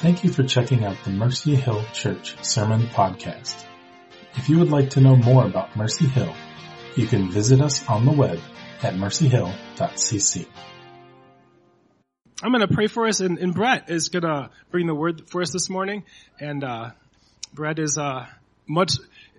Thank 0.00 0.22
you 0.22 0.30
for 0.30 0.44
checking 0.44 0.84
out 0.84 0.96
the 1.02 1.10
Mercy 1.10 1.56
Hill 1.56 1.84
Church 1.92 2.36
Sermon 2.44 2.82
Podcast. 2.82 3.64
If 4.36 4.48
you 4.48 4.60
would 4.60 4.70
like 4.70 4.90
to 4.90 5.00
know 5.00 5.16
more 5.16 5.44
about 5.44 5.74
Mercy 5.74 6.06
Hill, 6.06 6.32
you 6.94 7.08
can 7.08 7.32
visit 7.32 7.60
us 7.60 7.84
on 7.88 8.04
the 8.04 8.12
web 8.12 8.38
at 8.80 8.94
mercyhill.cc. 8.94 10.46
I'm 12.40 12.52
going 12.52 12.60
to 12.60 12.72
pray 12.72 12.86
for 12.86 13.08
us, 13.08 13.18
and, 13.18 13.40
and 13.40 13.52
Brett 13.52 13.90
is 13.90 14.08
going 14.08 14.22
to 14.22 14.50
bring 14.70 14.86
the 14.86 14.94
word 14.94 15.28
for 15.28 15.42
us 15.42 15.52
this 15.52 15.68
morning. 15.68 16.04
And 16.38 16.62
uh, 16.62 16.90
Brett 17.52 17.80
is 17.80 17.98
uh, 17.98 18.26
much 18.68 18.92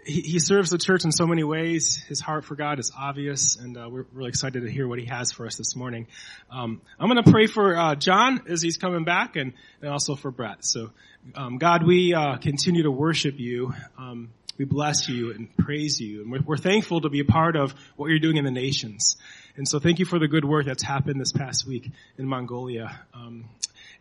he, 0.05 0.21
he, 0.21 0.39
serves 0.39 0.70
the 0.70 0.77
church 0.77 1.05
in 1.05 1.11
so 1.11 1.25
many 1.25 1.43
ways. 1.43 1.97
His 2.07 2.20
heart 2.20 2.45
for 2.45 2.55
God 2.55 2.79
is 2.79 2.91
obvious, 2.97 3.55
and 3.55 3.77
uh, 3.77 3.89
we're 3.89 4.05
really 4.14 4.29
excited 4.29 4.64
to 4.64 4.71
hear 4.71 4.88
what 4.88 5.00
he 5.00 5.05
has 5.05 5.32
for 5.32 5.45
us 5.45 5.55
this 5.55 5.75
morning. 5.75 6.07
Um, 6.50 6.82
I'm 7.00 7.09
going 7.09 7.23
to 7.23 7.32
pray 7.32 7.47
for 7.47 7.77
uh, 7.77 7.95
John 7.95 8.41
as 8.50 8.61
he's 8.61 8.77
coming 8.77 9.04
back, 9.04 9.36
and, 9.36 9.54
and 9.82 9.91
also 9.91 10.15
for 10.15 10.32
Brett. 10.32 10.65
So, 10.65 10.92
um, 11.36 11.57
God, 11.57 11.86
we 11.86 12.14
uh, 12.14 12.37
continue 12.37 12.83
to 12.83 12.92
worship 12.92 13.39
you. 13.39 13.73
Um, 13.97 14.29
we 14.57 14.65
bless 14.65 15.07
you 15.07 15.32
and 15.32 15.56
praise 15.57 16.00
you, 16.00 16.21
and 16.21 16.31
we're, 16.31 16.42
we're, 16.42 16.57
thankful 16.57 17.01
to 17.01 17.09
be 17.09 17.21
a 17.21 17.25
part 17.25 17.56
of 17.56 17.73
what 17.95 18.09
you're 18.09 18.20
doing 18.20 18.37
in 18.37 18.45
the 18.45 18.51
nations. 18.51 19.18
And 19.56 19.68
so, 19.68 19.79
thank 19.79 20.00
you 20.00 20.06
for 20.06 20.20
the 20.20 20.28
good 20.28 20.45
work 20.45 20.65
that's 20.65 20.84
happened 20.84 21.20
this 21.20 21.31
past 21.31 21.65
week 21.65 21.92
in 22.18 22.28
Mongolia. 22.28 23.00
Um, 23.14 23.45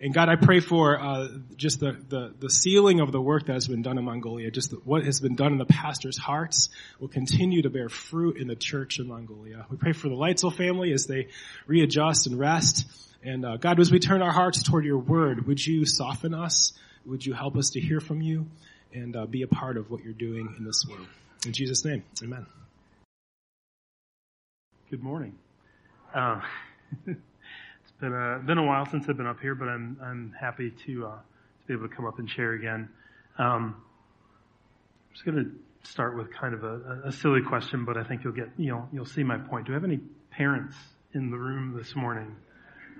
and 0.00 0.14
God, 0.14 0.28
I 0.28 0.36
pray 0.36 0.60
for 0.60 1.00
uh, 1.00 1.28
just 1.56 1.80
the, 1.80 1.96
the, 2.08 2.32
the 2.38 2.50
sealing 2.50 3.00
of 3.00 3.10
the 3.10 3.20
work 3.20 3.46
that 3.46 3.54
has 3.54 3.66
been 3.66 3.82
done 3.82 3.98
in 3.98 4.04
Mongolia, 4.04 4.48
just 4.50 4.70
the, 4.70 4.76
what 4.76 5.04
has 5.04 5.20
been 5.20 5.34
done 5.34 5.50
in 5.50 5.58
the 5.58 5.64
pastors' 5.64 6.16
hearts 6.16 6.68
will 7.00 7.08
continue 7.08 7.62
to 7.62 7.70
bear 7.70 7.88
fruit 7.88 8.36
in 8.36 8.46
the 8.46 8.54
church 8.54 9.00
in 9.00 9.08
Mongolia. 9.08 9.66
We 9.70 9.76
pray 9.76 9.92
for 9.92 10.08
the 10.08 10.14
Leitzel 10.14 10.54
family 10.54 10.92
as 10.92 11.06
they 11.06 11.28
readjust 11.66 12.28
and 12.28 12.38
rest. 12.38 12.86
And 13.24 13.44
uh, 13.44 13.56
God, 13.56 13.80
as 13.80 13.90
we 13.90 13.98
turn 13.98 14.22
our 14.22 14.30
hearts 14.30 14.62
toward 14.62 14.84
your 14.84 14.98
word, 14.98 15.48
would 15.48 15.64
you 15.64 15.84
soften 15.84 16.32
us? 16.32 16.74
Would 17.04 17.26
you 17.26 17.32
help 17.32 17.56
us 17.56 17.70
to 17.70 17.80
hear 17.80 17.98
from 17.98 18.20
you 18.20 18.46
and 18.94 19.16
uh, 19.16 19.27
be 19.27 19.42
a 19.42 19.48
part 19.48 19.77
of 19.77 19.90
what 19.90 20.05
you're 20.05 20.12
doing 20.12 20.55
in 20.58 20.64
this 20.64 20.84
world? 20.88 21.08
In 21.44 21.52
Jesus' 21.52 21.84
name, 21.84 22.05
amen. 22.22 22.46
Good 24.90 25.02
morning. 25.02 25.36
Uh, 27.98 28.00
been 28.00 28.12
a 28.12 28.38
been 28.46 28.58
a 28.58 28.64
while 28.64 28.86
since 28.86 29.06
I've 29.08 29.16
been 29.16 29.27
up 29.27 29.41
here, 29.41 29.54
but 29.54 29.68
I'm 29.68 29.96
I'm 30.02 30.34
happy 30.38 30.72
to 30.86 31.06
uh, 31.06 31.10
to 31.10 31.66
be 31.66 31.74
able 31.74 31.88
to 31.88 31.94
come 31.94 32.06
up 32.06 32.18
and 32.18 32.28
share 32.28 32.52
again. 32.52 32.88
Um, 33.38 33.77
I'm 33.77 35.12
just 35.12 35.24
going 35.24 35.36
to 35.36 35.88
start 35.88 36.16
with 36.16 36.28
kind 36.32 36.55
of 36.55 36.64
a, 36.64 37.02
a, 37.06 37.12
silly 37.12 37.40
question, 37.40 37.84
but 37.84 37.96
I 37.96 38.05
think 38.05 38.24
you'll 38.24 38.34
get 38.34 38.50
you 38.56 38.70
know 38.70 38.88
you'll 38.92 39.06
see 39.06 39.22
my 39.22 39.38
point. 39.38 39.66
Do 39.66 39.72
we 39.72 39.74
have 39.74 39.84
any 39.84 40.00
parents 40.30 40.77
in 41.14 41.30
the 41.30 41.36
room 41.36 41.77
this 41.77 41.94
morning? 41.96 42.36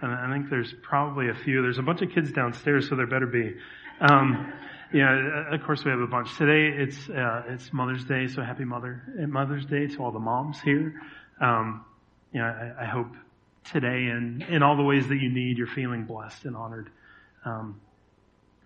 And 0.01 0.13
I 0.13 0.33
think 0.33 0.49
there's 0.49 0.75
probably 0.83 1.29
a 1.29 1.35
few. 1.35 1.63
There's 1.63 1.79
a 1.79 1.83
bunch 1.83 2.03
of 2.03 2.11
kids 2.13 2.31
downstairs, 2.33 2.89
so 2.89 2.97
there 2.97 3.07
better 3.07 3.27
be. 3.27 3.55
Um, 4.01 4.53
yeah, 4.93 5.53
of 5.53 5.63
course 5.65 5.85
we 5.85 5.91
have 5.91 6.01
a 6.01 6.07
bunch. 6.07 6.37
Today 6.37 6.77
it's 6.77 7.09
uh, 7.09 7.43
it's 7.49 7.73
Mother's 7.73 8.05
Day, 8.05 8.27
so 8.29 8.43
happy 8.43 8.65
Mother 8.65 9.03
Mother's 9.29 9.67
Day 9.67 9.87
to 9.89 10.03
all 10.03 10.13
the 10.13 10.19
moms 10.19 10.61
here. 10.61 11.01
Um, 11.41 11.85
you 12.33 12.41
know, 12.41 12.47
I, 12.47 12.83
I 12.83 12.87
hope 12.87 13.15
today 13.71 14.07
and 14.07 14.43
in 14.43 14.63
all 14.63 14.77
the 14.77 14.83
ways 14.83 15.09
that 15.09 15.17
you 15.17 15.31
need, 15.31 15.59
you're 15.59 15.67
feeling 15.67 16.05
blessed 16.05 16.45
and 16.45 16.57
honored. 16.57 16.91
Um, 17.45 17.81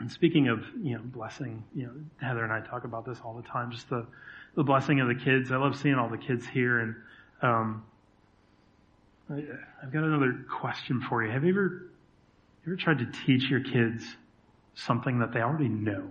and 0.01 0.11
speaking 0.11 0.49
of, 0.49 0.65
you 0.83 0.95
know, 0.97 1.03
blessing, 1.05 1.63
you 1.75 1.87
know, 1.87 1.93
Heather 2.21 2.43
and 2.45 2.53
I 2.53 2.61
talk 2.61 2.85
about 2.85 3.07
this 3.07 3.19
all 3.25 3.35
the 3.35 3.49
time, 3.49 3.71
just 3.71 3.89
the, 3.89 4.07
the 4.57 4.65
blessing 4.65 5.01
of 5.01 5.09
the 5.09 5.15
kids. 5.15 5.53
I 5.53 5.57
love 5.57 5.77
seeing 5.77 5.95
all 5.95 6.09
the 6.09 6.19
kids 6.19 6.47
here 6.47 6.81
and, 6.81 6.95
um, 7.43 7.85
I, 9.31 9.45
I've 9.83 9.93
got 9.93 10.05
another 10.05 10.45
question 10.51 11.01
for 11.09 11.25
you. 11.25 11.31
Have 11.31 11.45
you 11.45 11.51
ever, 11.51 11.91
you 12.65 12.73
ever 12.73 12.77
tried 12.77 12.99
to 12.99 13.07
teach 13.27 13.49
your 13.49 13.61
kids 13.61 14.05
something 14.75 15.19
that 15.21 15.33
they 15.33 15.41
already 15.41 15.69
know? 15.69 16.07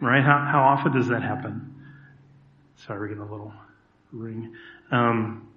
Right? 0.00 0.22
How, 0.22 0.46
how 0.50 0.62
often 0.62 0.92
does 0.92 1.08
that 1.08 1.22
happen? 1.22 1.74
Sorry, 2.76 3.00
we're 3.00 3.08
getting 3.08 3.22
a 3.22 3.30
little 3.30 3.52
ring. 4.12 4.54
Um, 4.90 5.47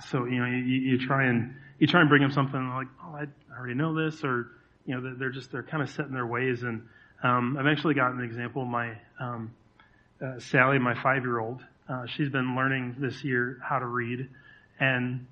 so 0.00 0.24
you 0.24 0.38
know, 0.38 0.46
you, 0.46 0.62
you 0.62 1.06
try 1.06 1.26
and 1.26 1.54
you 1.78 1.86
try 1.86 2.00
and 2.00 2.08
bring 2.08 2.22
them 2.22 2.30
something 2.30 2.68
like, 2.70 2.86
oh, 3.04 3.16
I 3.16 3.26
already 3.56 3.74
know 3.74 3.94
this, 3.94 4.22
or 4.22 4.52
you 4.86 4.94
know, 4.94 5.14
they're 5.18 5.30
just 5.30 5.50
they're 5.50 5.62
kind 5.62 5.82
of 5.82 5.90
set 5.90 6.06
in 6.06 6.12
their 6.12 6.26
ways. 6.26 6.62
And 6.62 6.86
um, 7.22 7.56
I've 7.58 7.66
actually 7.66 7.94
got 7.94 8.12
an 8.12 8.20
example. 8.22 8.64
My 8.64 8.96
um, 9.20 9.52
uh, 10.24 10.38
Sally, 10.38 10.78
my 10.78 10.94
five-year-old, 11.02 11.60
uh, 11.88 12.06
she's 12.06 12.28
been 12.28 12.54
learning 12.54 12.96
this 12.98 13.24
year 13.24 13.58
how 13.62 13.78
to 13.78 13.86
read, 13.86 14.28
and 14.78 15.26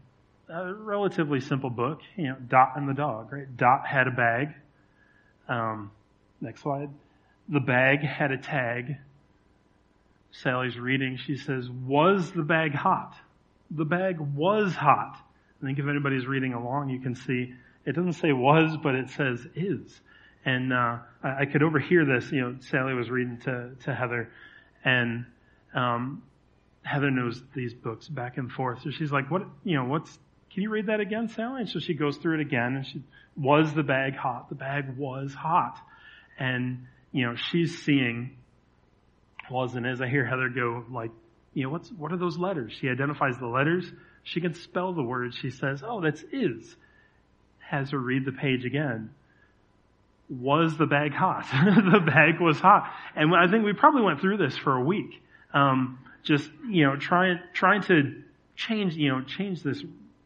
a 0.48 0.74
relatively 0.74 1.40
simple 1.40 1.70
book. 1.70 2.00
You 2.16 2.30
know, 2.30 2.36
Dot 2.48 2.72
and 2.76 2.88
the 2.88 2.94
dog. 2.94 3.32
Right? 3.32 3.56
Dot 3.56 3.86
had 3.86 4.08
a 4.08 4.12
bag. 4.12 4.54
Um, 5.48 5.90
next 6.40 6.62
slide. 6.62 6.90
The 7.48 7.60
bag 7.60 8.00
had 8.00 8.30
a 8.30 8.38
tag. 8.38 8.96
Sally's 10.32 10.78
reading. 10.78 11.16
She 11.16 11.36
says, 11.36 11.68
"Was 11.68 12.32
the 12.32 12.42
bag 12.42 12.74
hot?" 12.74 13.14
The 13.70 13.84
bag 13.84 14.18
was 14.18 14.74
hot. 14.74 15.16
I 15.62 15.66
think 15.66 15.78
if 15.78 15.86
anybody's 15.86 16.26
reading 16.26 16.54
along, 16.54 16.90
you 16.90 17.00
can 17.00 17.14
see 17.14 17.54
it 17.84 17.92
doesn't 17.92 18.14
say 18.14 18.32
was, 18.32 18.76
but 18.82 18.94
it 18.94 19.10
says 19.10 19.46
is. 19.54 20.00
And 20.44 20.72
uh, 20.72 20.98
I, 21.22 21.40
I, 21.40 21.46
could 21.46 21.62
overhear 21.62 22.04
this. 22.04 22.30
You 22.32 22.40
know, 22.40 22.56
Sally 22.60 22.94
was 22.94 23.10
reading 23.10 23.38
to 23.44 23.72
to 23.84 23.94
Heather, 23.94 24.30
and 24.84 25.26
um, 25.74 26.22
Heather 26.82 27.10
knows 27.10 27.42
these 27.54 27.74
books 27.74 28.08
back 28.08 28.38
and 28.38 28.50
forth. 28.50 28.82
So 28.82 28.90
she's 28.90 29.12
like, 29.12 29.30
"What? 29.30 29.42
You 29.64 29.76
know, 29.76 29.84
what's? 29.84 30.18
Can 30.52 30.62
you 30.62 30.70
read 30.70 30.86
that 30.86 31.00
again, 31.00 31.28
Sally?" 31.28 31.62
And 31.62 31.68
so 31.68 31.78
she 31.78 31.92
goes 31.92 32.16
through 32.16 32.36
it 32.36 32.40
again, 32.40 32.76
and 32.76 32.86
she 32.86 33.02
was 33.36 33.74
the 33.74 33.82
bag 33.82 34.16
hot. 34.16 34.48
The 34.48 34.54
bag 34.54 34.96
was 34.96 35.34
hot, 35.34 35.76
and 36.38 36.86
you 37.12 37.26
know, 37.26 37.34
she's 37.36 37.82
seeing 37.82 38.36
was 39.50 39.74
and 39.74 39.86
is. 39.86 40.00
I 40.00 40.08
hear 40.08 40.24
Heather 40.24 40.48
go 40.48 40.84
like 40.90 41.10
you 41.54 41.64
know, 41.64 41.70
what's, 41.70 41.90
what 41.90 42.12
are 42.12 42.16
those 42.16 42.38
letters? 42.38 42.72
She 42.80 42.88
identifies 42.88 43.38
the 43.38 43.46
letters. 43.46 43.90
She 44.22 44.40
can 44.40 44.54
spell 44.54 44.92
the 44.92 45.02
words. 45.02 45.36
She 45.36 45.50
says, 45.50 45.82
oh, 45.84 46.00
that's 46.00 46.22
is. 46.32 46.76
Has 47.58 47.90
her 47.90 47.98
read 47.98 48.24
the 48.24 48.32
page 48.32 48.64
again. 48.64 49.10
Was 50.28 50.76
the 50.76 50.86
bag 50.86 51.12
hot? 51.12 51.46
the 51.52 52.00
bag 52.00 52.40
was 52.40 52.60
hot. 52.60 52.92
And 53.16 53.34
I 53.34 53.50
think 53.50 53.64
we 53.64 53.72
probably 53.72 54.02
went 54.02 54.20
through 54.20 54.36
this 54.36 54.56
for 54.56 54.76
a 54.76 54.84
week. 54.84 55.22
Um, 55.52 55.98
just, 56.22 56.48
you 56.68 56.86
know, 56.86 56.96
trying, 56.96 57.40
trying 57.52 57.82
to 57.84 58.22
change, 58.54 58.94
you 58.94 59.08
know, 59.08 59.22
change 59.22 59.62
this, 59.62 59.82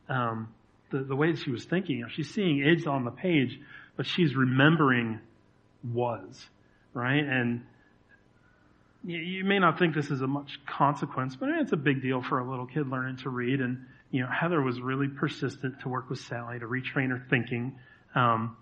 um, 0.08 0.48
the, 0.90 0.98
the 1.04 1.16
way 1.16 1.34
she 1.36 1.50
was 1.50 1.64
thinking. 1.64 1.98
You 1.98 2.02
know, 2.02 2.08
she's 2.08 2.34
seeing 2.34 2.62
is 2.62 2.86
on 2.86 3.04
the 3.04 3.10
page, 3.10 3.58
but 3.96 4.04
she's 4.04 4.34
remembering 4.34 5.20
was, 5.82 6.44
right? 6.92 7.24
And, 7.24 7.62
you 9.04 9.44
may 9.44 9.58
not 9.58 9.78
think 9.78 9.94
this 9.94 10.10
is 10.10 10.22
a 10.22 10.26
much 10.26 10.60
consequence, 10.66 11.36
but 11.36 11.50
it's 11.50 11.72
a 11.72 11.76
big 11.76 12.00
deal 12.00 12.22
for 12.22 12.38
a 12.38 12.48
little 12.48 12.66
kid 12.66 12.88
learning 12.88 13.18
to 13.18 13.28
read. 13.28 13.60
And, 13.60 13.84
you 14.10 14.22
know, 14.22 14.28
Heather 14.28 14.62
was 14.62 14.80
really 14.80 15.08
persistent 15.08 15.80
to 15.80 15.88
work 15.88 16.08
with 16.08 16.20
Sally 16.20 16.58
to 16.58 16.66
retrain 16.66 17.10
her 17.10 17.22
thinking. 17.28 17.78
Um, 18.14 18.56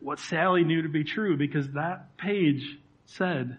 what 0.00 0.20
Sally 0.20 0.62
knew 0.62 0.82
to 0.82 0.88
be 0.88 1.02
true 1.02 1.36
because 1.36 1.68
that 1.72 2.16
page 2.16 2.78
said 3.06 3.58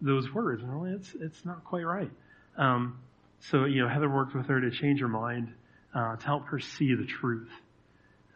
those 0.00 0.32
words. 0.32 0.62
Well, 0.64 0.84
it's, 0.86 1.14
it's 1.20 1.44
not 1.44 1.64
quite 1.64 1.84
right. 1.84 2.10
Um, 2.56 2.98
so, 3.40 3.64
you 3.66 3.82
know, 3.82 3.88
Heather 3.88 4.08
worked 4.08 4.34
with 4.34 4.46
her 4.46 4.60
to 4.60 4.70
change 4.70 5.00
her 5.00 5.08
mind, 5.08 5.52
uh, 5.94 6.16
to 6.16 6.24
help 6.24 6.46
her 6.46 6.58
see 6.58 6.94
the 6.94 7.04
truth. 7.04 7.50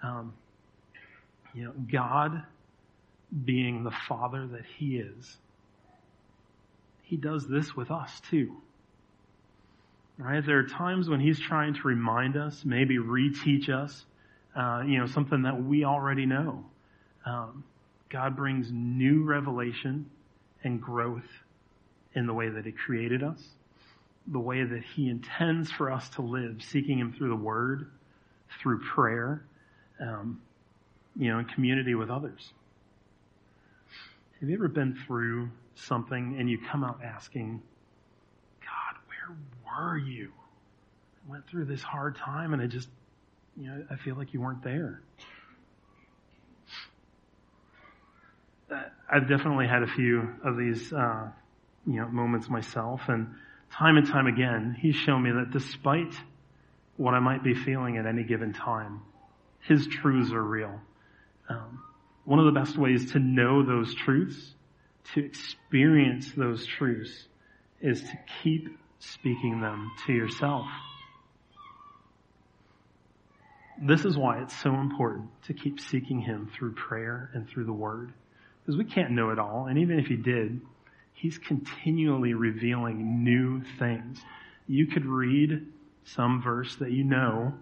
Um, 0.02 0.34
you 1.54 1.64
know, 1.64 1.72
God 1.90 2.42
being 3.44 3.84
the 3.84 3.92
Father 4.08 4.46
that 4.48 4.64
He 4.78 4.96
is, 4.96 5.36
he 7.10 7.16
does 7.16 7.48
this 7.48 7.74
with 7.74 7.90
us 7.90 8.20
too. 8.30 8.56
Right? 10.16 10.46
There 10.46 10.60
are 10.60 10.68
times 10.68 11.08
when 11.08 11.18
He's 11.18 11.40
trying 11.40 11.74
to 11.74 11.80
remind 11.82 12.36
us, 12.36 12.62
maybe 12.64 12.98
reteach 12.98 13.68
us, 13.68 14.04
uh, 14.56 14.82
you 14.86 14.96
know, 14.96 15.06
something 15.06 15.42
that 15.42 15.60
we 15.60 15.84
already 15.84 16.24
know. 16.24 16.64
Um, 17.26 17.64
God 18.10 18.36
brings 18.36 18.70
new 18.70 19.24
revelation 19.24 20.08
and 20.62 20.80
growth 20.80 21.26
in 22.14 22.28
the 22.28 22.32
way 22.32 22.48
that 22.48 22.64
He 22.64 22.70
created 22.70 23.24
us, 23.24 23.44
the 24.28 24.38
way 24.38 24.62
that 24.62 24.82
He 24.94 25.08
intends 25.08 25.72
for 25.72 25.90
us 25.90 26.08
to 26.10 26.22
live, 26.22 26.62
seeking 26.62 26.96
Him 26.96 27.12
through 27.12 27.30
the 27.30 27.42
Word, 27.42 27.90
through 28.62 28.84
prayer, 28.94 29.42
um, 30.00 30.40
you 31.16 31.28
know, 31.32 31.40
in 31.40 31.46
community 31.46 31.96
with 31.96 32.08
others. 32.08 32.52
Have 34.40 34.48
you 34.48 34.54
ever 34.54 34.68
been 34.68 34.98
through 35.06 35.50
something 35.74 36.36
and 36.38 36.48
you 36.48 36.58
come 36.58 36.82
out 36.82 37.00
asking, 37.04 37.62
God, 38.60 38.96
where 39.06 39.36
were 39.66 39.98
you? 39.98 40.32
I 41.26 41.30
went 41.30 41.46
through 41.46 41.66
this 41.66 41.82
hard 41.82 42.16
time 42.16 42.54
and 42.54 42.62
I 42.62 42.66
just, 42.66 42.88
you 43.56 43.66
know, 43.66 43.84
I 43.90 43.96
feel 43.96 44.16
like 44.16 44.32
you 44.32 44.40
weren't 44.40 44.62
there. 44.64 45.02
I've 49.12 49.28
definitely 49.28 49.66
had 49.66 49.82
a 49.82 49.88
few 49.88 50.36
of 50.44 50.56
these, 50.56 50.92
uh, 50.92 51.28
you 51.86 52.00
know, 52.00 52.08
moments 52.08 52.48
myself, 52.48 53.00
and 53.08 53.34
time 53.72 53.96
and 53.96 54.06
time 54.06 54.28
again, 54.28 54.76
He's 54.78 54.94
shown 54.94 55.24
me 55.24 55.32
that 55.32 55.50
despite 55.50 56.14
what 56.96 57.14
I 57.14 57.18
might 57.18 57.42
be 57.42 57.52
feeling 57.54 57.96
at 57.96 58.06
any 58.06 58.22
given 58.22 58.52
time, 58.52 59.00
His 59.66 59.88
truths 59.88 60.32
are 60.32 60.42
real. 60.42 60.80
Um, 61.48 61.82
one 62.30 62.38
of 62.38 62.44
the 62.44 62.52
best 62.52 62.78
ways 62.78 63.10
to 63.10 63.18
know 63.18 63.64
those 63.64 63.92
truths, 63.92 64.54
to 65.12 65.24
experience 65.24 66.30
those 66.36 66.64
truths, 66.64 67.26
is 67.80 68.02
to 68.02 68.16
keep 68.40 68.68
speaking 69.00 69.60
them 69.60 69.90
to 70.06 70.12
yourself. 70.12 70.64
This 73.82 74.04
is 74.04 74.16
why 74.16 74.42
it's 74.42 74.56
so 74.62 74.72
important 74.72 75.30
to 75.46 75.54
keep 75.54 75.80
seeking 75.80 76.20
Him 76.20 76.48
through 76.56 76.74
prayer 76.74 77.32
and 77.34 77.48
through 77.48 77.64
the 77.64 77.72
Word. 77.72 78.12
Because 78.62 78.78
we 78.78 78.84
can't 78.84 79.10
know 79.10 79.30
it 79.30 79.40
all, 79.40 79.66
and 79.68 79.76
even 79.80 79.98
if 79.98 80.06
He 80.06 80.14
did, 80.14 80.60
He's 81.12 81.36
continually 81.36 82.34
revealing 82.34 83.24
new 83.24 83.64
things. 83.80 84.20
You 84.68 84.86
could 84.86 85.04
read 85.04 85.66
some 86.04 86.40
verse 86.40 86.76
that 86.76 86.92
you 86.92 87.02
know, 87.02 87.54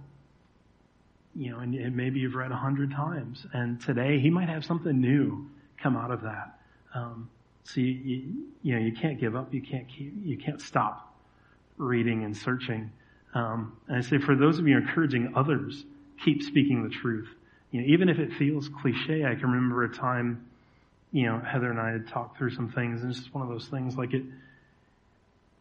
you 1.38 1.52
know, 1.52 1.60
and, 1.60 1.72
and 1.74 1.96
maybe 1.96 2.18
you've 2.18 2.34
read 2.34 2.50
a 2.50 2.56
hundred 2.56 2.90
times, 2.90 3.46
and 3.52 3.80
today 3.80 4.18
He 4.18 4.28
might 4.28 4.48
have 4.48 4.64
something 4.64 5.00
new 5.00 5.48
come 5.80 5.96
out 5.96 6.10
of 6.10 6.22
that. 6.22 6.58
Um, 6.94 7.30
so 7.62 7.80
you, 7.80 7.92
you, 7.92 8.34
you, 8.62 8.74
know, 8.74 8.80
you 8.80 8.92
can't 8.92 9.20
give 9.20 9.36
up. 9.36 9.54
You 9.54 9.62
can't 9.62 9.86
keep, 9.88 10.12
you 10.24 10.36
can't 10.36 10.60
stop 10.60 11.14
reading 11.76 12.24
and 12.24 12.36
searching. 12.36 12.90
Um, 13.34 13.76
and 13.86 13.98
I 13.98 14.00
say 14.00 14.18
for 14.18 14.34
those 14.34 14.58
of 14.58 14.66
you 14.66 14.76
encouraging 14.76 15.32
others 15.36 15.84
keep 16.24 16.42
speaking 16.42 16.82
the 16.82 16.88
truth. 16.88 17.28
You 17.70 17.82
know, 17.82 17.86
even 17.86 18.08
if 18.08 18.18
it 18.18 18.32
feels 18.32 18.68
cliche, 18.68 19.24
I 19.24 19.34
can 19.34 19.50
remember 19.50 19.84
a 19.84 19.94
time, 19.94 20.46
you 21.12 21.26
know, 21.26 21.38
Heather 21.38 21.70
and 21.70 21.78
I 21.78 21.92
had 21.92 22.08
talked 22.08 22.38
through 22.38 22.50
some 22.50 22.70
things, 22.70 23.02
and 23.02 23.10
it's 23.10 23.20
just 23.20 23.34
one 23.34 23.42
of 23.42 23.48
those 23.48 23.68
things 23.68 23.96
like 23.96 24.14
it, 24.14 24.24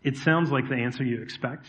it 0.04 0.18
sounds 0.18 0.50
like 0.50 0.70
the 0.70 0.76
answer 0.76 1.04
you 1.04 1.22
expect. 1.22 1.68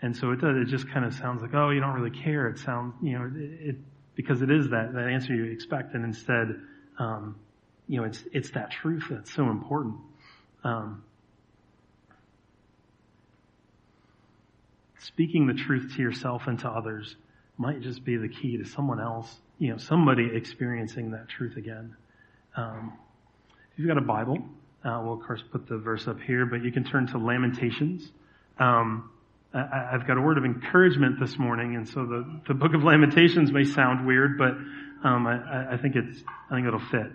And 0.00 0.16
so 0.16 0.30
it 0.30 0.40
does, 0.40 0.56
it 0.56 0.68
just 0.68 0.88
kind 0.88 1.04
of 1.04 1.14
sounds 1.14 1.42
like, 1.42 1.54
oh, 1.54 1.70
you 1.70 1.80
don't 1.80 1.94
really 1.94 2.16
care. 2.16 2.48
It 2.48 2.58
sounds, 2.58 2.94
you 3.02 3.18
know, 3.18 3.30
it, 3.34 3.68
it 3.70 3.76
because 4.14 4.42
it 4.42 4.50
is 4.50 4.70
that, 4.70 4.92
that 4.94 5.08
answer 5.08 5.34
you 5.34 5.44
expect. 5.44 5.94
And 5.94 6.04
instead, 6.04 6.60
um, 6.98 7.36
you 7.88 8.00
know, 8.00 8.04
it's, 8.04 8.22
it's 8.32 8.50
that 8.50 8.70
truth 8.70 9.04
that's 9.10 9.32
so 9.32 9.48
important. 9.48 9.96
Um, 10.64 11.04
speaking 14.98 15.46
the 15.46 15.54
truth 15.54 15.94
to 15.96 16.02
yourself 16.02 16.46
and 16.46 16.58
to 16.60 16.68
others 16.68 17.16
might 17.56 17.80
just 17.80 18.04
be 18.04 18.16
the 18.16 18.28
key 18.28 18.56
to 18.56 18.64
someone 18.64 19.00
else, 19.00 19.40
you 19.58 19.70
know, 19.70 19.78
somebody 19.78 20.30
experiencing 20.34 21.12
that 21.12 21.28
truth 21.28 21.56
again. 21.56 21.96
Um, 22.56 22.92
if 23.72 23.78
you've 23.78 23.88
got 23.88 23.98
a 23.98 24.00
Bible, 24.00 24.38
uh, 24.84 25.00
we'll 25.02 25.14
of 25.14 25.26
course 25.26 25.42
put 25.50 25.68
the 25.68 25.78
verse 25.78 26.06
up 26.06 26.20
here, 26.20 26.46
but 26.46 26.62
you 26.62 26.70
can 26.70 26.84
turn 26.84 27.06
to 27.08 27.18
Lamentations. 27.18 28.10
Um, 28.58 29.10
I, 29.54 29.88
have 29.92 30.06
got 30.06 30.18
a 30.18 30.20
word 30.20 30.38
of 30.38 30.44
encouragement 30.44 31.18
this 31.18 31.38
morning, 31.38 31.74
and 31.74 31.88
so 31.88 32.04
the, 32.04 32.40
the 32.48 32.54
book 32.54 32.74
of 32.74 32.84
Lamentations 32.84 33.50
may 33.50 33.64
sound 33.64 34.06
weird, 34.06 34.36
but 34.36 34.52
um, 35.08 35.26
I, 35.26 35.74
I, 35.74 35.76
think 35.78 35.96
it's 35.96 36.22
I 36.50 36.54
think 36.54 36.66
it'll 36.66 36.80
fit. 36.80 37.10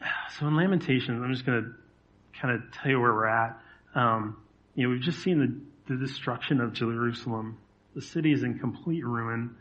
So 0.38 0.46
in 0.46 0.56
Lamentations, 0.56 1.22
I'm 1.22 1.30
just 1.30 1.44
going 1.44 1.62
to 1.62 2.40
kind 2.40 2.54
of 2.54 2.72
tell 2.72 2.90
you 2.90 2.98
where 2.98 3.12
we're 3.12 3.26
at. 3.26 3.60
Um, 3.94 4.38
you 4.74 4.84
know, 4.84 4.90
we've 4.90 5.02
just 5.02 5.22
seen 5.22 5.38
the, 5.86 5.94
the 5.94 6.00
destruction 6.00 6.58
of 6.60 6.72
Jerusalem 6.72 7.58
the 7.94 8.02
city 8.02 8.32
is 8.32 8.42
in 8.42 8.58
complete 8.58 9.04
ruin. 9.04 9.54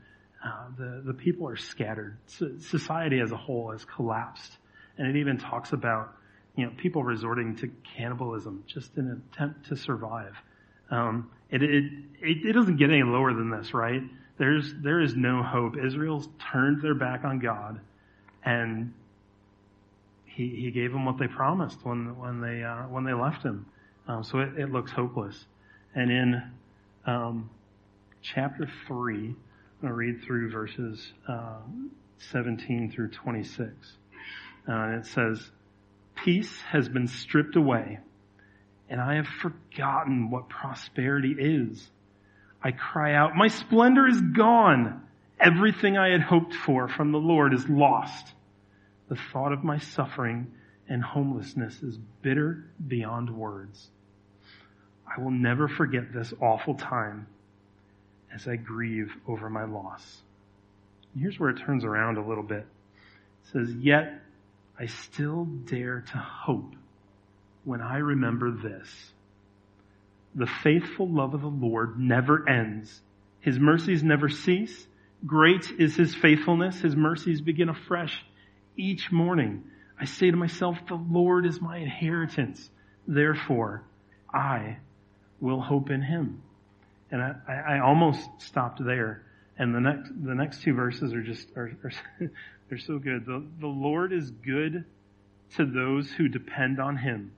Uh, 0.43 0.67
the, 0.77 1.01
the 1.05 1.13
people 1.13 1.47
are 1.47 1.57
scattered. 1.57 2.17
So 2.27 2.51
society 2.59 3.19
as 3.19 3.31
a 3.31 3.37
whole 3.37 3.71
has 3.71 3.85
collapsed. 3.85 4.57
And 4.97 5.07
it 5.15 5.19
even 5.19 5.37
talks 5.37 5.73
about, 5.73 6.13
you 6.55 6.65
know, 6.65 6.71
people 6.77 7.03
resorting 7.03 7.55
to 7.57 7.71
cannibalism 7.95 8.63
just 8.67 8.97
in 8.97 9.07
an 9.07 9.23
attempt 9.31 9.67
to 9.67 9.75
survive. 9.75 10.35
Um, 10.91 11.31
it, 11.49 11.63
it, 11.63 11.85
it, 12.21 12.45
it 12.45 12.53
doesn't 12.53 12.77
get 12.77 12.91
any 12.91 13.03
lower 13.03 13.33
than 13.33 13.49
this, 13.49 13.73
right? 13.73 14.01
There's, 14.37 14.73
there 14.83 15.01
is 15.01 15.15
no 15.15 15.41
hope. 15.41 15.75
Israel's 15.77 16.27
turned 16.51 16.81
their 16.81 16.95
back 16.95 17.23
on 17.23 17.39
God 17.39 17.79
and 18.43 18.93
he, 20.25 20.49
he 20.49 20.71
gave 20.71 20.91
them 20.91 21.05
what 21.05 21.17
they 21.17 21.27
promised 21.27 21.83
when, 21.83 22.17
when 22.17 22.41
they, 22.41 22.63
uh, 22.63 22.83
when 22.83 23.03
they 23.03 23.13
left 23.13 23.43
him. 23.43 23.65
Um, 24.07 24.23
so 24.23 24.39
it, 24.39 24.57
it 24.57 24.71
looks 24.71 24.91
hopeless. 24.91 25.45
And 25.95 26.11
in, 26.11 26.43
um, 27.05 27.49
chapter 28.21 28.69
3. 28.87 29.15
I'm 29.15 29.35
going 29.81 29.89
to 29.89 29.93
read 29.93 30.23
through 30.23 30.51
verses 30.51 31.13
uh, 31.27 31.59
17 32.31 32.91
through 32.91 33.09
26. 33.09 33.69
Uh, 34.67 34.71
and 34.71 34.95
it 34.95 35.05
says, 35.07 35.51
Peace 36.23 36.61
has 36.71 36.87
been 36.87 37.07
stripped 37.07 37.55
away, 37.55 37.99
and 38.91 38.99
I 38.99 39.15
have 39.15 39.27
forgotten 39.27 40.29
what 40.29 40.49
prosperity 40.49 41.33
is. 41.39 41.89
I 42.61 42.71
cry 42.73 43.15
out, 43.15 43.37
My 43.37 43.47
splendor 43.47 44.05
is 44.05 44.19
gone. 44.19 45.01
Everything 45.39 45.97
I 45.97 46.09
had 46.09 46.21
hoped 46.21 46.53
for 46.53 46.89
from 46.89 47.13
the 47.13 47.17
Lord 47.17 47.53
is 47.53 47.67
lost. 47.69 48.33
The 49.07 49.15
thought 49.15 49.53
of 49.53 49.63
my 49.63 49.79
suffering 49.79 50.51
and 50.89 51.01
homelessness 51.01 51.81
is 51.81 51.97
bitter 52.21 52.65
beyond 52.85 53.29
words. 53.29 53.89
I 55.07 55.21
will 55.21 55.31
never 55.31 55.69
forget 55.69 56.13
this 56.13 56.33
awful 56.41 56.75
time 56.75 57.27
as 58.35 58.45
I 58.45 58.57
grieve 58.57 59.13
over 59.25 59.49
my 59.49 59.63
loss. 59.63 60.21
Here's 61.17 61.39
where 61.39 61.49
it 61.49 61.59
turns 61.59 61.85
around 61.85 62.17
a 62.17 62.27
little 62.27 62.43
bit. 62.43 62.65
It 62.65 63.51
says, 63.53 63.71
Yet 63.73 64.21
I 64.77 64.87
still 64.87 65.45
dare 65.45 66.01
to 66.11 66.17
hope 66.17 66.75
when 67.63 67.81
I 67.81 67.97
remember 67.97 68.51
this. 68.51 68.89
The 70.35 70.47
faithful 70.63 71.09
love 71.09 71.33
of 71.33 71.41
the 71.41 71.47
Lord 71.47 71.99
never 71.99 72.47
ends. 72.47 73.01
His 73.41 73.59
mercies 73.59 74.03
never 74.03 74.29
cease. 74.29 74.87
Great 75.25 75.69
is 75.77 75.95
his 75.95 76.15
faithfulness. 76.15 76.79
His 76.79 76.95
mercies 76.95 77.41
begin 77.41 77.69
afresh 77.69 78.17
each 78.77 79.11
morning. 79.11 79.63
I 79.99 80.05
say 80.05 80.31
to 80.31 80.37
myself, 80.37 80.77
the 80.87 80.95
Lord 80.95 81.45
is 81.45 81.61
my 81.61 81.77
inheritance. 81.77 82.69
Therefore, 83.07 83.83
I 84.33 84.77
will 85.39 85.61
hope 85.61 85.89
in 85.89 86.01
him. 86.01 86.41
And 87.11 87.21
I, 87.21 87.35
I 87.47 87.79
almost 87.79 88.21
stopped 88.39 88.83
there. 88.83 89.23
And 89.57 89.75
the 89.75 89.81
next, 89.81 90.09
the 90.09 90.33
next 90.33 90.61
two 90.63 90.73
verses 90.73 91.13
are 91.13 91.21
just, 91.21 91.47
are, 91.55 91.71
are 91.83 91.91
they're 92.69 92.79
so 92.79 92.97
good. 92.97 93.25
The, 93.25 93.45
the 93.59 93.67
Lord 93.67 94.13
is 94.13 94.31
good 94.31 94.85
to 95.57 95.65
those 95.65 96.09
who 96.09 96.29
depend 96.29 96.79
on 96.79 96.97
Him, 96.97 97.33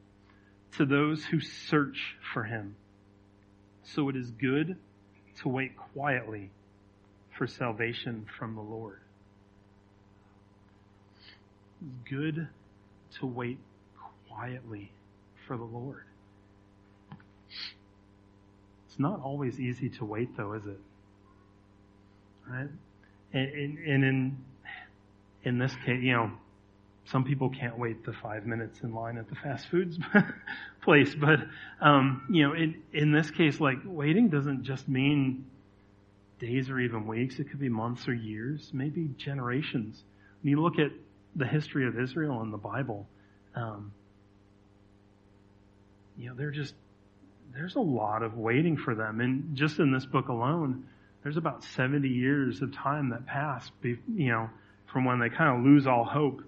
to 0.77 0.85
those 0.85 1.23
who 1.25 1.39
search 1.39 2.15
for 2.33 2.43
Him. 2.43 2.75
So 3.83 4.09
it 4.09 4.15
is 4.15 4.31
good 4.31 4.77
to 5.41 5.49
wait 5.49 5.71
quietly 5.93 6.51
for 7.37 7.47
salvation 7.47 8.25
from 8.37 8.55
the 8.55 8.61
Lord. 8.61 8.99
It's 11.17 12.09
Good 12.09 12.47
to 13.19 13.25
wait 13.25 13.59
quietly 14.29 14.91
for 15.47 15.57
the 15.57 15.63
Lord. 15.63 16.03
It's 18.87 18.99
not 18.99 19.21
always 19.21 19.59
easy 19.59 19.89
to 19.89 20.05
wait 20.05 20.35
though, 20.37 20.53
is 20.53 20.65
it? 20.65 20.79
Right? 22.47 22.69
And, 23.33 23.51
and, 23.51 23.77
and 23.79 24.03
in, 24.03 24.37
in 25.43 25.57
this 25.57 25.73
case, 25.85 26.01
you 26.01 26.13
know, 26.13 26.31
some 27.05 27.23
people 27.23 27.49
can't 27.49 27.77
wait 27.77 28.05
the 28.05 28.13
five 28.13 28.45
minutes 28.45 28.79
in 28.81 28.93
line 28.93 29.17
at 29.17 29.27
the 29.27 29.35
fast 29.35 29.67
foods 29.67 29.99
place, 30.81 31.13
but, 31.13 31.39
um, 31.81 32.25
you 32.29 32.47
know, 32.47 32.53
in, 32.53 32.81
in 32.93 33.11
this 33.11 33.29
case, 33.29 33.59
like 33.59 33.77
waiting 33.85 34.29
doesn't 34.29 34.63
just 34.63 34.87
mean 34.87 35.45
days 36.39 36.69
or 36.69 36.79
even 36.79 37.05
weeks. 37.05 37.39
It 37.39 37.49
could 37.49 37.59
be 37.59 37.69
months 37.69 38.07
or 38.07 38.13
years, 38.13 38.69
maybe 38.73 39.09
generations. 39.17 40.01
When 40.41 40.51
you 40.51 40.61
look 40.61 40.79
at 40.79 40.91
the 41.35 41.45
history 41.45 41.87
of 41.87 41.99
Israel 41.99 42.41
in 42.41 42.51
the 42.51 42.57
Bible, 42.57 43.07
um, 43.55 43.91
you 46.17 46.33
know, 46.33 46.51
just 46.51 46.73
there's 47.53 47.75
a 47.75 47.81
lot 47.81 48.23
of 48.23 48.37
waiting 48.37 48.77
for 48.77 48.95
them. 48.95 49.19
And 49.19 49.55
just 49.55 49.79
in 49.79 49.91
this 49.91 50.05
book 50.05 50.29
alone, 50.29 50.85
there's 51.21 51.37
about 51.37 51.63
70 51.63 52.07
years 52.07 52.61
of 52.61 52.73
time 52.73 53.09
that 53.09 53.25
pass, 53.25 53.69
you 53.81 54.31
know, 54.31 54.49
from 54.91 55.05
when 55.05 55.19
they 55.19 55.29
kind 55.29 55.57
of 55.57 55.65
lose 55.65 55.87
all 55.87 56.03
hope 56.03 56.41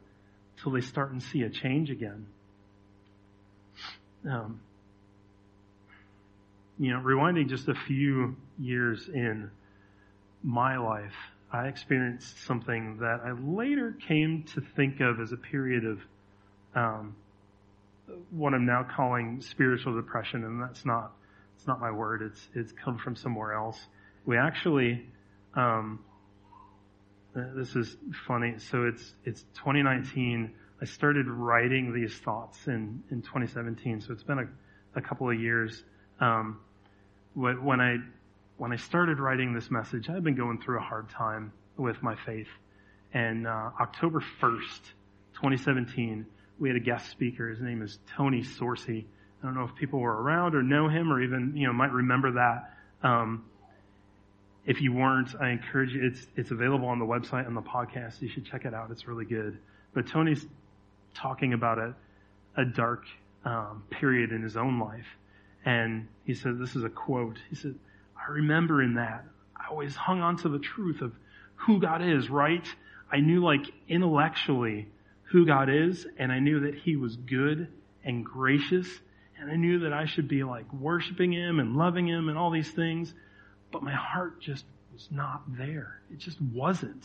till 0.62 0.72
they 0.72 0.82
start 0.82 1.12
and 1.12 1.22
see 1.22 1.44
a 1.44 1.50
change 1.50 1.90
again. 1.90 2.28
Um, 4.30 4.60
you 6.78 6.92
know, 6.92 7.00
rewinding 7.00 7.50
just 7.50 7.68
a 7.68 7.76
few 7.76 8.36
years 8.60 9.08
in 9.08 9.50
my 10.44 10.78
life, 10.78 11.14
I 11.52 11.68
experienced 11.68 12.44
something 12.46 12.98
that 13.00 13.22
I 13.24 13.32
later 13.32 13.96
came 14.08 14.44
to 14.56 14.62
think 14.76 15.00
of 15.00 15.20
as 15.20 15.32
a 15.32 15.38
period 15.38 15.86
of 15.86 16.00
um, 16.76 17.16
what 18.32 18.54
I'm 18.54 18.66
now 18.66 18.86
calling 18.96 19.42
spiritual 19.42 19.96
depression, 19.96 20.44
and 20.44 20.62
that's 20.62 20.86
not 20.86 21.14
it's 21.56 21.68
not 21.68 21.80
my 21.80 21.92
word. 21.92 22.22
It's 22.22 22.48
it's 22.54 22.72
come 22.72 22.98
from 22.98 23.16
somewhere 23.16 23.54
else. 23.54 23.80
We 24.26 24.38
actually, 24.38 25.06
um, 25.56 26.00
this 27.36 27.76
is 27.76 27.98
funny. 28.28 28.56
So 28.58 28.86
it's 28.86 29.16
it's 29.26 29.42
2019. 29.56 30.54
I 30.82 30.86
started 30.86 31.28
writing 31.28 31.94
these 31.94 32.16
thoughts 32.18 32.68
in 32.68 33.04
in 33.12 33.22
2017. 33.22 34.02
So 34.02 34.14
it's 34.14 34.24
been 34.24 34.40
a, 34.40 34.98
a 34.98 35.02
couple 35.02 35.30
of 35.30 35.40
years. 35.40 35.84
Um, 36.20 36.60
when 37.34 37.82
I 37.82 37.98
when 38.58 38.72
I 38.72 38.78
started 38.78 39.20
writing 39.20 39.54
this 39.54 39.70
message, 39.70 40.10
I've 40.10 40.24
been 40.24 40.36
going 40.36 40.62
through 40.62 40.80
a 40.80 40.84
hard 40.84 41.10
time 41.10 41.52
with 41.78 42.02
my 42.02 42.16
faith. 42.16 42.48
And 43.14 43.48
uh, 43.48 43.72
October 43.80 44.24
1st, 44.42 44.82
2017, 45.36 46.26
we 46.60 46.70
had 46.70 46.78
a 46.78 46.82
guest 46.82 47.10
speaker. 47.10 47.50
His 47.50 47.62
name 47.62 47.82
is 47.82 48.00
Tony 48.16 48.42
Sorcy. 48.44 49.06
I 49.42 49.46
don't 49.46 49.56
know 49.56 49.64
if 49.66 49.76
people 49.76 50.00
were 50.00 50.22
around 50.22 50.56
or 50.56 50.64
know 50.64 50.88
him 50.88 51.12
or 51.12 51.22
even, 51.22 51.54
you 51.56 51.68
know, 51.68 51.74
might 51.74 51.92
remember 51.92 52.34
that. 52.34 53.08
Um, 53.08 53.46
if 54.66 54.82
you 54.82 54.94
weren't, 54.94 55.30
I 55.40 55.50
encourage 55.50 55.94
you. 55.94 56.06
It's, 56.06 56.26
it's 56.36 56.52
available 56.52 56.88
on 56.88 57.00
the 57.00 57.06
website 57.06 57.48
and 57.48 57.56
the 57.56 57.62
podcast. 57.62 58.22
You 58.22 58.30
should 58.30 58.46
check 58.46 58.66
it 58.66 58.74
out. 58.74 58.90
It's 58.92 59.08
really 59.08 59.26
good. 59.26 59.60
But 59.94 60.08
Tony's 60.08 60.46
talking 61.14 61.54
about 61.54 61.78
a, 61.78 61.96
a 62.58 62.66
dark 62.66 63.04
um, 63.46 63.84
period 63.92 64.32
in 64.32 64.42
his 64.42 64.58
own 64.58 64.80
life. 64.80 65.06
And 65.66 66.08
he 66.26 66.34
said, 66.34 66.60
this 66.60 66.76
is 66.76 66.84
a 66.84 66.90
quote. 66.90 67.38
He 67.50 67.56
said, 67.56 67.76
I 68.16 68.32
remember 68.32 68.82
in 68.82 68.96
that, 68.96 69.26
I 69.56 69.70
always 69.70 69.96
hung 69.96 70.22
on 70.22 70.38
to 70.38 70.50
the 70.50 70.60
truth 70.60 71.02
of 71.02 71.14
who 71.56 71.80
God 71.80 72.02
is, 72.02 72.30
right? 72.30 72.66
I 73.12 73.20
knew 73.20 73.44
like 73.44 73.62
intellectually 73.88 74.88
who 75.32 75.46
God 75.46 75.70
is, 75.70 76.06
and 76.18 76.32
I 76.32 76.40
knew 76.40 76.62
that 76.62 76.76
He 76.76 76.96
was 76.96 77.16
good 77.16 77.68
and 78.04 78.24
gracious, 78.24 78.88
and 79.40 79.50
I 79.50 79.56
knew 79.56 79.80
that 79.80 79.94
I 79.94 80.06
should 80.06 80.28
be 80.28 80.44
like 80.44 80.72
worshiping 80.74 81.32
Him 81.32 81.60
and 81.60 81.76
loving 81.76 82.08
Him 82.08 82.30
and 82.30 82.38
all 82.38 82.52
these 82.52 82.72
things, 82.72 83.14
but 83.72 83.84
my 83.84 83.94
heart 83.94 84.42
just 84.42 84.66
was 84.94 85.08
not 85.12 85.44
there. 85.58 86.00
It 86.12 86.20
just 86.20 86.42
wasn't. 86.42 87.04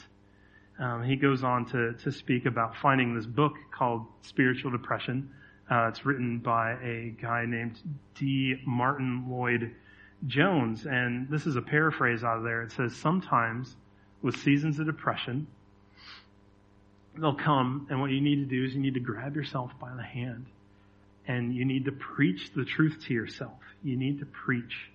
Um, 0.78 1.02
he 1.02 1.16
goes 1.16 1.44
on 1.44 1.66
to, 1.66 1.92
to 1.94 2.12
speak 2.12 2.46
about 2.46 2.76
finding 2.76 3.14
this 3.14 3.26
book 3.26 3.54
called 3.70 4.06
Spiritual 4.22 4.70
Depression. 4.70 5.30
Uh, 5.70 5.88
it's 5.88 6.06
written 6.06 6.38
by 6.38 6.72
a 6.82 7.14
guy 7.20 7.44
named 7.46 7.78
D. 8.14 8.56
Martyn 8.66 9.26
Lloyd 9.28 9.74
Jones, 10.26 10.86
and 10.86 11.28
this 11.28 11.46
is 11.46 11.56
a 11.56 11.62
paraphrase 11.62 12.24
out 12.24 12.38
of 12.38 12.44
there. 12.44 12.62
It 12.62 12.72
says, 12.72 12.96
sometimes 12.96 13.76
with 14.22 14.36
seasons 14.38 14.78
of 14.78 14.86
depression, 14.86 15.46
they'll 17.16 17.34
come, 17.34 17.86
and 17.90 18.00
what 18.00 18.10
you 18.10 18.20
need 18.20 18.36
to 18.36 18.44
do 18.44 18.64
is 18.64 18.74
you 18.74 18.80
need 18.80 18.94
to 18.94 19.00
grab 19.00 19.36
yourself 19.36 19.72
by 19.80 19.94
the 19.94 20.02
hand, 20.02 20.46
and 21.26 21.54
you 21.54 21.64
need 21.64 21.84
to 21.84 21.92
preach 21.92 22.52
the 22.54 22.64
truth 22.64 23.04
to 23.06 23.14
yourself. 23.14 23.58
You 23.82 23.96
need 23.96 24.18
to 24.20 24.26
preach 24.26 24.90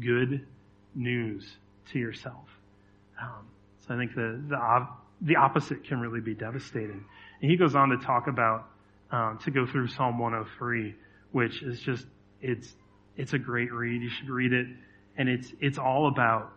good 0.00 0.46
news 0.96 1.46
to 1.92 1.98
yourself. 1.98 2.48
Um, 3.20 3.46
so 3.86 3.94
I 3.94 3.98
think 3.98 4.14
the, 4.14 4.42
the, 4.48 4.88
the 5.20 5.36
opposite 5.36 5.84
can 5.84 6.00
really 6.00 6.20
be 6.20 6.34
devastating. 6.34 7.04
And 7.40 7.50
he 7.50 7.56
goes 7.56 7.74
on 7.74 7.90
to 7.90 7.98
talk 7.98 8.26
about, 8.26 8.68
um, 9.10 9.38
to 9.44 9.50
go 9.50 9.66
through 9.66 9.88
Psalm 9.88 10.18
103, 10.18 10.94
which 11.32 11.62
is 11.62 11.80
just, 11.80 12.06
it's, 12.40 12.74
it's 13.16 13.32
a 13.32 13.38
great 13.38 13.72
read. 13.72 14.02
You 14.02 14.10
should 14.10 14.28
read 14.28 14.52
it. 14.52 14.66
And 15.16 15.28
it's, 15.28 15.52
it's 15.60 15.78
all 15.78 16.08
about 16.08 16.52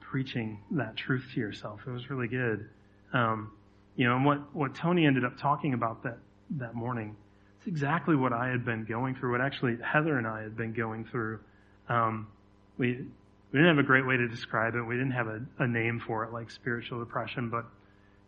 preaching 0.00 0.58
that 0.72 0.96
truth 0.96 1.24
to 1.34 1.40
yourself. 1.40 1.80
It 1.86 1.90
was 1.90 2.10
really 2.10 2.28
good. 2.28 2.68
Um, 3.12 3.52
you 3.96 4.08
know, 4.08 4.16
and 4.16 4.24
what, 4.24 4.54
what 4.54 4.74
Tony 4.74 5.06
ended 5.06 5.24
up 5.24 5.36
talking 5.36 5.74
about 5.74 6.02
that, 6.04 6.18
that 6.58 6.74
morning, 6.74 7.16
it's 7.58 7.66
exactly 7.66 8.16
what 8.16 8.32
I 8.32 8.48
had 8.48 8.64
been 8.64 8.84
going 8.84 9.14
through, 9.14 9.32
what 9.32 9.40
actually 9.40 9.78
Heather 9.84 10.18
and 10.18 10.26
I 10.26 10.42
had 10.42 10.56
been 10.56 10.72
going 10.72 11.04
through. 11.04 11.40
Um, 11.88 12.26
we, 12.78 12.88
we 13.52 13.58
didn't 13.58 13.76
have 13.76 13.84
a 13.84 13.86
great 13.86 14.06
way 14.06 14.16
to 14.16 14.28
describe 14.28 14.74
it. 14.74 14.82
We 14.82 14.96
didn't 14.96 15.12
have 15.12 15.28
a, 15.28 15.40
a 15.58 15.66
name 15.66 16.00
for 16.06 16.24
it 16.24 16.32
like 16.32 16.50
spiritual 16.50 17.00
depression, 17.00 17.50
but 17.50 17.66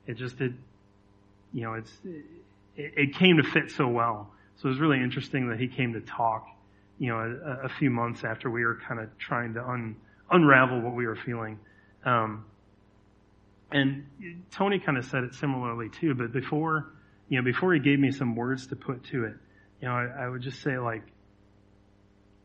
it 0.06 0.14
just 0.14 0.38
did, 0.38 0.56
you 1.52 1.62
know, 1.62 1.74
it's, 1.74 1.92
it, 2.76 2.92
it 2.96 3.14
came 3.14 3.38
to 3.38 3.42
fit 3.42 3.70
so 3.70 3.88
well. 3.88 4.30
So 4.56 4.66
it 4.66 4.70
was 4.70 4.80
really 4.80 5.00
interesting 5.00 5.48
that 5.48 5.58
he 5.58 5.68
came 5.68 5.94
to 5.94 6.00
talk, 6.00 6.46
you 6.98 7.08
know, 7.10 7.18
a, 7.18 7.66
a 7.66 7.68
few 7.68 7.90
months 7.90 8.22
after 8.24 8.50
we 8.50 8.64
were 8.64 8.78
kind 8.86 9.00
of 9.00 9.16
trying 9.18 9.54
to 9.54 9.66
un, 9.66 9.96
unravel 10.30 10.80
what 10.80 10.94
we 10.94 11.06
were 11.06 11.16
feeling. 11.16 11.58
Um, 12.04 12.44
and 13.72 14.06
Tony 14.52 14.78
kind 14.78 14.98
of 14.98 15.04
said 15.06 15.24
it 15.24 15.34
similarly 15.34 15.88
too, 15.88 16.14
but 16.14 16.32
before, 16.32 16.92
you 17.28 17.38
know, 17.38 17.44
before 17.44 17.74
he 17.74 17.80
gave 17.80 17.98
me 17.98 18.12
some 18.12 18.36
words 18.36 18.68
to 18.68 18.76
put 18.76 19.02
to 19.04 19.24
it, 19.24 19.34
you 19.80 19.88
know, 19.88 19.94
I, 19.94 20.24
I 20.24 20.28
would 20.28 20.42
just 20.42 20.62
say 20.62 20.78
like, 20.78 21.02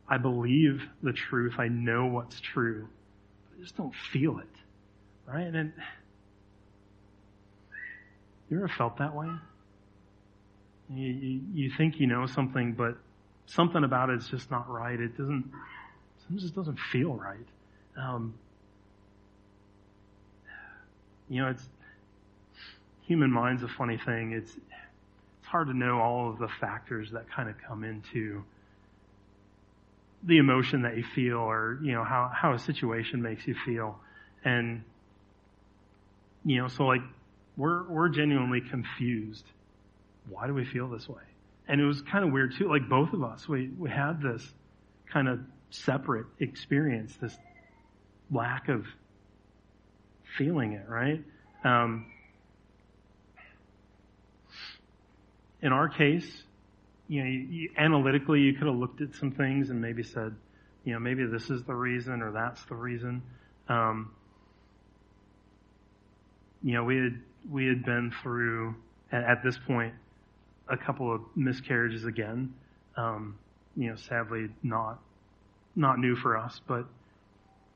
I 0.10 0.18
believe 0.18 0.82
the 1.04 1.14
truth. 1.14 1.54
I 1.60 1.68
know 1.68 2.08
what's 2.08 2.40
true. 2.40 2.88
But 3.50 3.60
I 3.60 3.62
just 3.62 3.78
don't 3.78 3.94
feel 4.12 4.40
it. 4.40 4.48
Right? 5.28 5.44
And 5.44 5.54
then, 5.54 5.74
you 8.50 8.58
ever 8.58 8.68
felt 8.68 8.98
that 8.98 9.16
way? 9.16 9.30
You, 10.90 11.08
you, 11.08 11.42
you 11.54 11.72
think 11.78 12.00
you 12.00 12.08
know 12.08 12.26
something, 12.26 12.74
but 12.74 12.98
something 13.46 13.84
about 13.84 14.10
it 14.10 14.18
is 14.18 14.28
just 14.28 14.50
not 14.50 14.68
right. 14.68 15.00
It 15.00 15.16
doesn't, 15.16 15.52
it 16.34 16.40
just 16.40 16.56
doesn't 16.56 16.80
feel 16.92 17.14
right. 17.14 17.38
Um, 17.96 18.34
you 21.30 21.44
know, 21.44 21.50
it's, 21.50 21.64
human 23.06 23.32
mind's 23.32 23.62
a 23.62 23.68
funny 23.68 24.00
thing. 24.04 24.32
It's, 24.32 24.52
it's 24.52 25.48
hard 25.48 25.68
to 25.68 25.74
know 25.74 26.00
all 26.00 26.30
of 26.32 26.40
the 26.40 26.48
factors 26.60 27.12
that 27.12 27.30
kind 27.32 27.50
of 27.50 27.56
come 27.68 27.84
into 27.84 28.44
the 30.24 30.38
emotion 30.38 30.82
that 30.84 30.98
you 30.98 31.04
feel 31.16 31.38
or, 31.38 31.80
you 31.82 31.94
know, 31.94 32.04
how, 32.04 32.32
how 32.34 32.54
a 32.54 32.60
situation 32.60 33.22
makes 33.22 33.48
you 33.48 33.56
feel. 33.66 34.00
And, 34.44 34.84
you 36.46 36.62
know, 36.62 36.68
so 36.68 36.86
like, 36.86 37.02
we're, 37.56 37.84
we're 37.90 38.10
genuinely 38.10 38.62
confused. 38.62 39.46
Why 40.30 40.48
do 40.48 40.54
we 40.54 40.66
feel 40.66 40.90
this 40.90 41.08
way? 41.08 41.22
And 41.68 41.80
it 41.80 41.86
was 41.86 42.02
kind 42.02 42.26
of 42.26 42.32
weird 42.32 42.56
too, 42.58 42.70
like 42.70 42.90
both 42.90 43.14
of 43.14 43.24
us, 43.24 43.48
we, 43.48 43.70
we 43.70 43.90
had 43.90 44.22
this 44.22 44.46
kind 45.12 45.28
of 45.28 45.40
separate 45.72 46.26
experience, 46.40 47.16
this 47.22 47.38
lack 48.32 48.70
of 48.70 48.86
feeling 50.38 50.74
it, 50.74 50.88
right? 50.88 51.24
Um, 51.64 52.08
in 55.62 55.74
our 55.74 55.90
case, 55.90 56.44
you 57.10 57.24
know, 57.24 57.28
you, 57.28 57.40
you, 57.40 57.70
analytically, 57.78 58.40
you 58.40 58.54
could 58.54 58.68
have 58.68 58.76
looked 58.76 59.02
at 59.02 59.16
some 59.16 59.32
things 59.32 59.72
and 59.72 59.82
maybe 59.82 60.04
said, 60.04 60.34
you 60.86 60.94
know, 60.94 61.00
maybe 61.00 61.26
this 61.26 61.50
is 61.50 61.64
the 61.64 61.74
reason 61.74 62.22
or 62.22 62.32
that's 62.32 62.64
the 62.66 62.76
reason. 62.76 63.22
Um, 63.68 64.12
you 66.64 66.74
know, 66.74 66.84
we 66.84 66.98
had 66.98 67.20
we 67.50 67.66
had 67.66 67.84
been 67.84 68.14
through 68.22 68.76
at, 69.12 69.24
at 69.24 69.44
this 69.44 69.58
point 69.68 69.94
a 70.70 70.78
couple 70.78 71.14
of 71.14 71.22
miscarriages 71.36 72.06
again. 72.06 72.54
Um, 72.96 73.38
you 73.76 73.90
know, 73.90 73.96
sadly 73.96 74.50
not 74.62 75.00
not 75.76 75.98
new 75.98 76.16
for 76.16 76.38
us, 76.38 76.62
but 76.68 76.86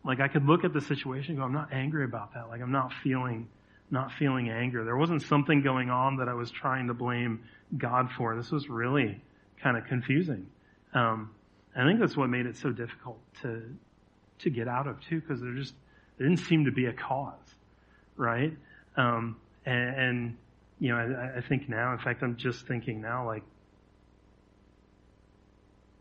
like 0.05 0.19
I 0.19 0.27
could 0.27 0.45
look 0.45 0.63
at 0.63 0.73
the 0.73 0.81
situation 0.81 1.31
and 1.31 1.37
go, 1.39 1.43
I'm 1.43 1.53
not 1.53 1.73
angry 1.73 2.03
about 2.03 2.33
that. 2.35 2.49
Like 2.49 2.61
I'm 2.61 2.71
not 2.71 2.91
feeling, 3.03 3.47
not 3.89 4.11
feeling 4.19 4.49
anger. 4.49 4.83
There 4.83 4.97
wasn't 4.97 5.23
something 5.23 5.63
going 5.63 5.89
on 5.89 6.17
that 6.17 6.27
I 6.27 6.33
was 6.33 6.51
trying 6.51 6.87
to 6.87 6.93
blame 6.93 7.43
God 7.77 8.09
for. 8.17 8.35
This 8.35 8.51
was 8.51 8.69
really 8.69 9.21
kind 9.61 9.77
of 9.77 9.85
confusing. 9.85 10.47
Um, 10.93 11.31
I 11.75 11.85
think 11.85 11.99
that's 11.99 12.15
what 12.15 12.29
made 12.29 12.45
it 12.45 12.55
so 12.55 12.71
difficult 12.71 13.19
to, 13.41 13.63
to 14.39 14.49
get 14.49 14.67
out 14.67 14.87
of 14.87 15.01
too, 15.01 15.21
because 15.21 15.41
there 15.41 15.53
just, 15.53 15.73
there 16.17 16.27
didn't 16.27 16.45
seem 16.45 16.65
to 16.65 16.71
be 16.71 16.85
a 16.85 16.93
cause, 16.93 17.33
right? 18.15 18.53
Um, 18.95 19.37
and, 19.65 19.95
and, 19.95 20.37
you 20.79 20.89
know, 20.89 20.97
I, 20.97 21.37
I 21.37 21.41
think 21.41 21.67
now, 21.67 21.93
in 21.93 21.99
fact, 21.99 22.21
I'm 22.21 22.35
just 22.35 22.67
thinking 22.67 23.01
now, 23.01 23.25
like, 23.25 23.43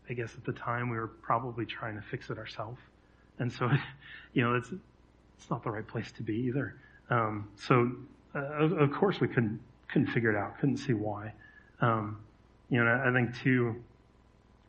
I 0.09 0.13
guess 0.13 0.33
at 0.35 0.43
the 0.43 0.53
time 0.53 0.89
we 0.89 0.97
were 0.97 1.07
probably 1.07 1.65
trying 1.65 1.95
to 1.95 2.01
fix 2.01 2.29
it 2.29 2.37
ourselves. 2.37 2.79
And 3.39 3.51
so, 3.51 3.71
you 4.33 4.43
know, 4.43 4.55
it's, 4.55 4.69
it's 5.37 5.49
not 5.49 5.63
the 5.63 5.71
right 5.71 5.87
place 5.87 6.11
to 6.13 6.23
be 6.23 6.35
either. 6.35 6.75
Um, 7.09 7.49
so, 7.55 7.91
uh, 8.35 8.39
of, 8.39 8.73
of, 8.73 8.91
course 8.91 9.19
we 9.19 9.27
couldn't, 9.27 9.59
couldn't 9.91 10.07
figure 10.07 10.29
it 10.29 10.35
out, 10.35 10.59
couldn't 10.59 10.77
see 10.77 10.93
why. 10.93 11.33
Um, 11.83 12.17
you 12.69 12.83
know, 12.83 13.03
I 13.05 13.11
think 13.11 13.37
too, 13.43 13.75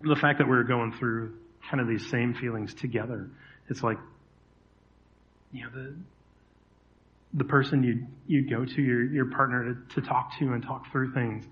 the 0.01 0.17
fact 0.17 0.39
that 0.39 0.47
we 0.47 0.57
were 0.57 0.65
going 0.65 0.93
through 0.99 1.35
kind 1.71 1.81
of 1.81 1.89
these 1.89 2.09
same 2.11 2.35
feelings 2.35 2.75
together, 2.75 3.31
it's 3.69 3.83
like, 3.83 3.99
you 5.53 5.65
know, 5.65 5.71
the, 5.71 5.95
the 7.35 7.45
person 7.45 7.83
you 7.83 8.07
you 8.27 8.49
go 8.49 8.65
to 8.65 8.83
your 8.83 9.05
your 9.05 9.27
partner 9.27 9.75
to, 9.75 10.01
to 10.01 10.07
talk 10.07 10.39
to 10.39 10.53
and 10.53 10.63
talk 10.63 10.91
through 10.91 11.13
things, 11.13 11.45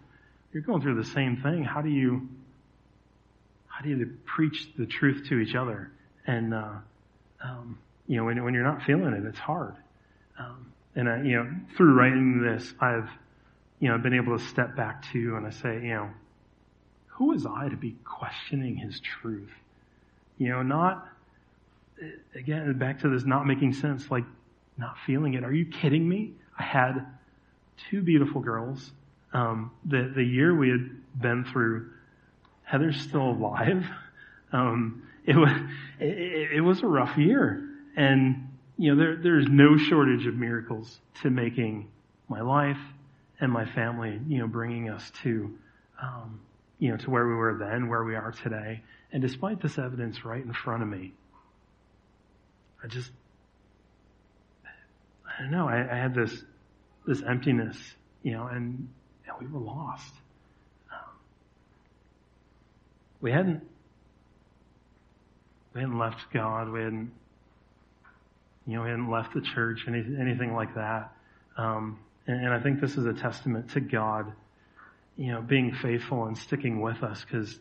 you're 0.53 0.63
going 0.63 0.83
through 0.83 0.97
the 0.97 1.09
same 1.11 1.41
thing. 1.43 1.65
How 1.65 1.81
do 1.81 1.89
you 1.89 2.29
how 3.69 3.83
do 3.83 3.89
you 3.89 4.19
preach 4.27 4.69
the 4.77 4.87
truth 4.87 5.29
to 5.29 5.39
each 5.39 5.55
other? 5.55 5.91
And 6.27 6.55
uh, 6.55 6.75
um, 7.43 7.79
you 8.07 8.17
know, 8.17 8.25
when, 8.25 8.43
when 8.45 8.55
you're 8.55 8.65
not 8.65 8.83
feeling 8.83 9.13
it, 9.15 9.25
it's 9.25 9.39
hard. 9.39 9.75
Um, 10.39 10.73
and 10.95 11.09
I, 11.09 11.23
you 11.23 11.37
know, 11.37 11.51
through 11.77 11.95
writing 11.95 12.43
this, 12.43 12.75
I've, 12.81 13.09
you 13.83 13.89
know, 13.89 13.99
been 13.99 14.15
able 14.15 14.39
to 14.39 14.45
step 14.45 14.77
back 14.77 15.03
to 15.11 15.35
and 15.35 15.45
I 15.45 15.51
say, 15.51 15.75
you 15.75 15.95
know, 15.95 16.11
who 17.09 17.33
is 17.33 17.45
I 17.45 17.69
to 17.69 17.77
be 17.77 17.97
questioning 18.05 18.77
his 18.77 19.01
truth? 19.01 19.51
You 20.39 20.51
know, 20.51 20.63
not, 20.63 21.09
again, 22.33 22.79
back 22.79 23.01
to 23.01 23.09
this 23.09 23.25
not 23.25 23.45
making 23.45 23.73
sense, 23.73 24.09
like 24.09 24.23
not 24.79 24.95
feeling 25.05 25.35
it. 25.35 25.43
Are 25.43 25.53
you 25.53 25.67
kidding 25.67 26.09
me? 26.09 26.31
I 26.57 26.63
had 26.63 27.05
two 27.91 28.03
beautiful 28.03 28.41
girls. 28.41 28.93
Um, 29.33 29.73
the, 29.85 30.13
the 30.15 30.23
year 30.23 30.57
we 30.57 30.69
had 30.69 31.21
been 31.21 31.45
through, 31.45 31.91
Heather's 32.63 33.01
still 33.01 33.31
alive. 33.31 33.85
Um, 34.53 35.03
it 35.27 35.35
was, 35.35 35.51
it, 35.99 36.53
it 36.53 36.61
was 36.61 36.83
a 36.85 36.87
rough 36.87 37.19
year. 37.19 37.69
And, 37.97 38.49
you 38.79 38.95
know, 38.95 39.03
there, 39.03 39.17
there's 39.17 39.49
no 39.49 39.77
shortage 39.77 40.27
of 40.27 40.37
miracles 40.37 41.01
to 41.23 41.31
making 41.31 41.89
my 42.29 42.43
life 42.43 42.79
and 43.43 43.53
my 43.53 43.65
family, 43.65 44.21
you 44.29 44.39
know, 44.39 44.47
bringing 44.47 44.89
us 44.89 45.11
to, 45.25 45.53
um, 46.01 46.41
you 46.79 46.93
know, 46.93 46.97
to 46.97 47.11
where 47.11 47.27
we 47.27 47.35
were 47.35 47.59
then, 47.59 47.89
where 47.89 48.05
we 48.05 48.15
are 48.15 48.31
today. 48.31 48.81
And 49.11 49.21
despite 49.21 49.61
this 49.61 49.79
evidence 49.79 50.25
right 50.25 50.43
in 50.43 50.53
front 50.53 50.85
of 50.85 50.89
me, 50.89 51.13
I 52.83 52.87
just, 52.87 53.11
I 54.65 55.43
don't 55.43 55.51
know, 55.51 55.69
I, 55.69 55.81
I 55.81 55.97
had 55.97 56.15
this, 56.15 56.45
this 57.05 57.21
emptiness, 57.23 57.77
you 58.23 58.31
know, 58.31 58.47
and, 58.47 58.89
and 59.27 59.37
we 59.41 59.47
were 59.49 59.59
lost. 59.59 60.15
We 63.21 63.33
hadn't, 63.33 63.63
we 65.75 65.81
hadn't 65.81 65.99
left 65.99 66.21
God. 66.33 66.71
We 66.71 66.81
hadn't, 66.81 67.11
you 68.69 68.77
know, 68.77 68.83
we 68.83 68.89
hadn't 68.91 69.11
left 69.11 69.35
the 69.35 69.41
church, 69.41 69.81
any, 69.89 70.05
anything 70.21 70.55
like 70.55 70.77
that. 70.77 71.13
Um, 71.57 71.99
and, 72.27 72.49
I 72.53 72.61
think 72.61 72.81
this 72.81 72.97
is 72.97 73.07
a 73.07 73.13
testament 73.13 73.71
to 73.71 73.81
God, 73.81 74.33
you 75.17 75.33
know, 75.33 75.41
being 75.41 75.73
faithful 75.73 76.25
and 76.25 76.37
sticking 76.37 76.81
with 76.81 77.03
us 77.03 77.25
because, 77.25 77.59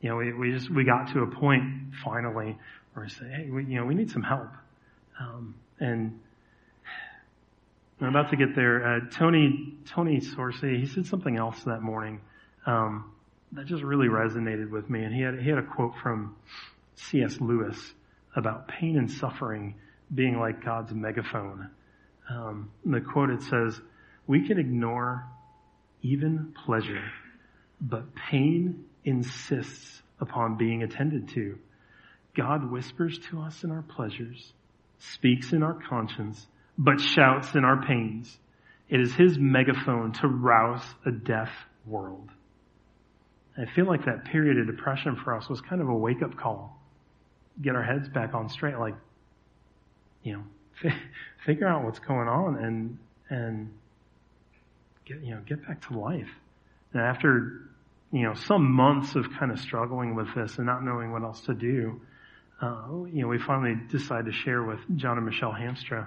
you 0.00 0.10
know, 0.10 0.16
we, 0.16 0.32
we 0.32 0.52
just, 0.52 0.70
we 0.70 0.84
got 0.84 1.12
to 1.12 1.20
a 1.20 1.26
point 1.26 1.94
finally 2.04 2.58
where 2.92 3.04
we 3.04 3.10
say, 3.10 3.26
hey, 3.28 3.50
we, 3.50 3.64
you 3.64 3.80
know, 3.80 3.86
we 3.86 3.94
need 3.94 4.10
some 4.10 4.22
help. 4.22 4.50
Um, 5.18 5.54
and 5.80 6.18
I'm 8.00 8.08
about 8.08 8.30
to 8.30 8.36
get 8.36 8.54
there. 8.54 8.86
Uh, 8.86 9.00
Tony, 9.10 9.74
Tony 9.86 10.20
Sorcy, 10.20 10.78
he 10.80 10.86
said 10.86 11.06
something 11.06 11.36
else 11.36 11.62
that 11.64 11.80
morning, 11.80 12.20
um, 12.66 13.10
that 13.52 13.66
just 13.66 13.82
really 13.82 14.08
resonated 14.08 14.70
with 14.70 14.90
me. 14.90 15.02
And 15.02 15.14
he 15.14 15.22
had, 15.22 15.40
he 15.40 15.48
had 15.48 15.58
a 15.58 15.62
quote 15.62 15.94
from 16.02 16.36
C.S. 16.96 17.40
Lewis 17.40 17.94
about 18.34 18.68
pain 18.68 18.98
and 18.98 19.10
suffering 19.10 19.74
being 20.14 20.38
like 20.38 20.64
God's 20.64 20.92
megaphone. 20.92 21.70
Um, 22.28 22.70
the 22.84 23.00
quote 23.00 23.30
it 23.30 23.42
says, 23.42 23.80
"We 24.26 24.46
can 24.46 24.58
ignore 24.58 25.24
even 26.02 26.52
pleasure, 26.64 27.04
but 27.80 28.14
pain 28.14 28.84
insists 29.04 30.02
upon 30.20 30.56
being 30.56 30.82
attended 30.82 31.28
to. 31.30 31.58
God 32.34 32.70
whispers 32.70 33.18
to 33.30 33.40
us 33.40 33.64
in 33.64 33.70
our 33.70 33.82
pleasures, 33.82 34.52
speaks 34.98 35.52
in 35.52 35.62
our 35.62 35.74
conscience, 35.74 36.46
but 36.76 37.00
shouts 37.00 37.54
in 37.54 37.64
our 37.64 37.82
pains. 37.86 38.38
It 38.88 39.00
is 39.00 39.14
His 39.14 39.38
megaphone 39.38 40.12
to 40.14 40.28
rouse 40.28 40.94
a 41.04 41.12
deaf 41.12 41.50
world." 41.84 42.30
I 43.58 43.64
feel 43.64 43.86
like 43.86 44.04
that 44.04 44.24
period 44.26 44.58
of 44.58 44.66
depression 44.66 45.16
for 45.16 45.34
us 45.34 45.48
was 45.48 45.60
kind 45.62 45.80
of 45.80 45.88
a 45.88 45.94
wake 45.94 46.22
up 46.22 46.36
call. 46.36 46.78
Get 47.62 47.74
our 47.74 47.82
heads 47.82 48.08
back 48.08 48.34
on 48.34 48.50
straight, 48.50 48.78
like, 48.78 48.96
you 50.22 50.34
know, 50.34 50.44
figure 51.46 51.66
out 51.66 51.84
what's 51.84 51.98
going 51.98 52.28
on 52.28 52.56
and 52.56 52.98
and 53.28 53.72
get 55.04 55.22
you 55.22 55.34
know 55.34 55.40
get 55.46 55.66
back 55.66 55.86
to 55.88 55.98
life. 55.98 56.28
And 56.92 57.02
after 57.02 57.62
you 58.12 58.22
know 58.22 58.34
some 58.34 58.70
months 58.70 59.14
of 59.14 59.26
kind 59.38 59.50
of 59.50 59.58
struggling 59.58 60.14
with 60.14 60.34
this 60.34 60.56
and 60.56 60.66
not 60.66 60.84
knowing 60.84 61.12
what 61.12 61.22
else 61.22 61.40
to 61.42 61.54
do, 61.54 62.00
uh, 62.60 62.86
you 63.12 63.22
know 63.22 63.28
we 63.28 63.38
finally 63.38 63.74
decided 63.90 64.26
to 64.26 64.32
share 64.32 64.62
with 64.62 64.80
John 64.96 65.16
and 65.16 65.26
Michelle 65.26 65.52
Hamstra. 65.52 66.06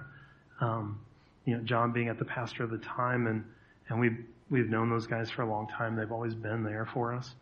Um, 0.61 0.99
you 1.45 1.55
know 1.55 1.63
John 1.63 1.91
being 1.91 2.09
at 2.09 2.19
the 2.19 2.25
pastor 2.25 2.63
of 2.63 2.69
the 2.69 2.77
time 2.79 3.27
and 3.27 3.43
and 3.89 3.99
we 3.99 4.11
we've 4.49 4.69
known 4.69 4.89
those 4.89 5.07
guys 5.07 5.29
for 5.29 5.43
a 5.43 5.49
long 5.49 5.67
time. 5.67 5.95
They've 5.95 6.11
always 6.11 6.35
been 6.35 6.63
there 6.63 6.88
for 6.93 7.13
us. 7.13 7.33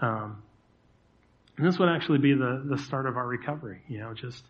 Um, 0.00 0.42
and 1.56 1.66
this 1.66 1.78
would 1.78 1.88
actually 1.88 2.18
be 2.18 2.34
the 2.34 2.62
the 2.64 2.78
start 2.78 3.06
of 3.06 3.16
our 3.16 3.26
recovery. 3.26 3.82
You 3.88 3.98
know, 4.00 4.14
just 4.14 4.42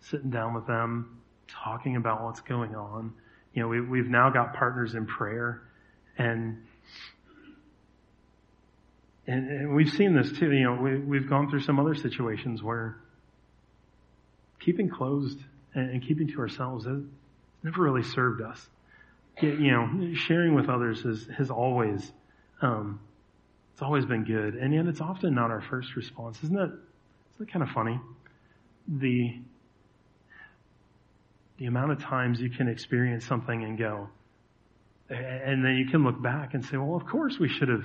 sitting 0.00 0.30
down 0.30 0.54
with 0.54 0.66
them, 0.66 1.20
talking 1.48 1.96
about 1.96 2.22
what's 2.24 2.40
going 2.40 2.74
on. 2.74 3.12
You 3.52 3.62
know, 3.62 3.68
we, 3.68 3.80
we've 3.80 4.08
now 4.08 4.30
got 4.30 4.54
partners 4.54 4.94
in 4.94 5.06
prayer 5.06 5.62
and, 6.18 6.62
and, 9.26 9.50
and 9.50 9.74
we've 9.74 9.90
seen 9.90 10.14
this 10.14 10.30
too. 10.38 10.52
You 10.52 10.64
know, 10.64 10.74
we, 10.74 10.98
we've 10.98 11.28
gone 11.28 11.48
through 11.48 11.60
some 11.60 11.78
other 11.78 11.94
situations 11.94 12.62
where 12.62 12.96
keeping 14.60 14.88
closed 14.88 15.38
and, 15.74 15.90
and 15.90 16.06
keeping 16.06 16.28
to 16.28 16.38
ourselves 16.40 16.84
has 16.86 17.00
never 17.62 17.82
really 17.82 18.02
served 18.02 18.42
us. 18.42 18.66
You 19.40 19.72
know, 19.72 20.14
sharing 20.14 20.54
with 20.54 20.68
others 20.68 21.02
has, 21.02 21.26
has 21.36 21.50
always, 21.50 22.12
um, 22.62 23.00
it's 23.72 23.82
always 23.82 24.04
been 24.04 24.24
good. 24.24 24.54
And 24.54 24.72
yet 24.72 24.86
it's 24.86 25.00
often 25.00 25.34
not 25.34 25.50
our 25.50 25.62
first 25.62 25.96
response. 25.96 26.38
Isn't 26.44 26.54
that, 26.54 26.66
isn't 26.66 27.38
that 27.38 27.52
kind 27.52 27.62
of 27.62 27.70
funny? 27.70 27.98
The, 28.86 29.40
the 31.58 31.66
amount 31.66 31.92
of 31.92 32.02
times 32.02 32.40
you 32.40 32.50
can 32.50 32.68
experience 32.68 33.24
something 33.24 33.62
and 33.62 33.78
go, 33.78 34.08
and 35.08 35.64
then 35.64 35.76
you 35.76 35.86
can 35.86 36.02
look 36.02 36.20
back 36.20 36.54
and 36.54 36.64
say, 36.64 36.76
well, 36.76 36.96
of 36.96 37.06
course 37.06 37.38
we 37.38 37.48
should 37.48 37.68
have, 37.68 37.84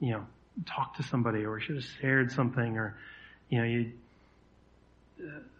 you 0.00 0.12
know, 0.12 0.26
talked 0.66 0.96
to 0.96 1.02
somebody 1.02 1.44
or 1.44 1.54
we 1.54 1.60
should 1.60 1.76
have 1.76 1.84
shared 2.00 2.32
something 2.32 2.76
or, 2.76 2.96
you 3.48 3.58
know, 3.58 3.64
you, 3.64 3.92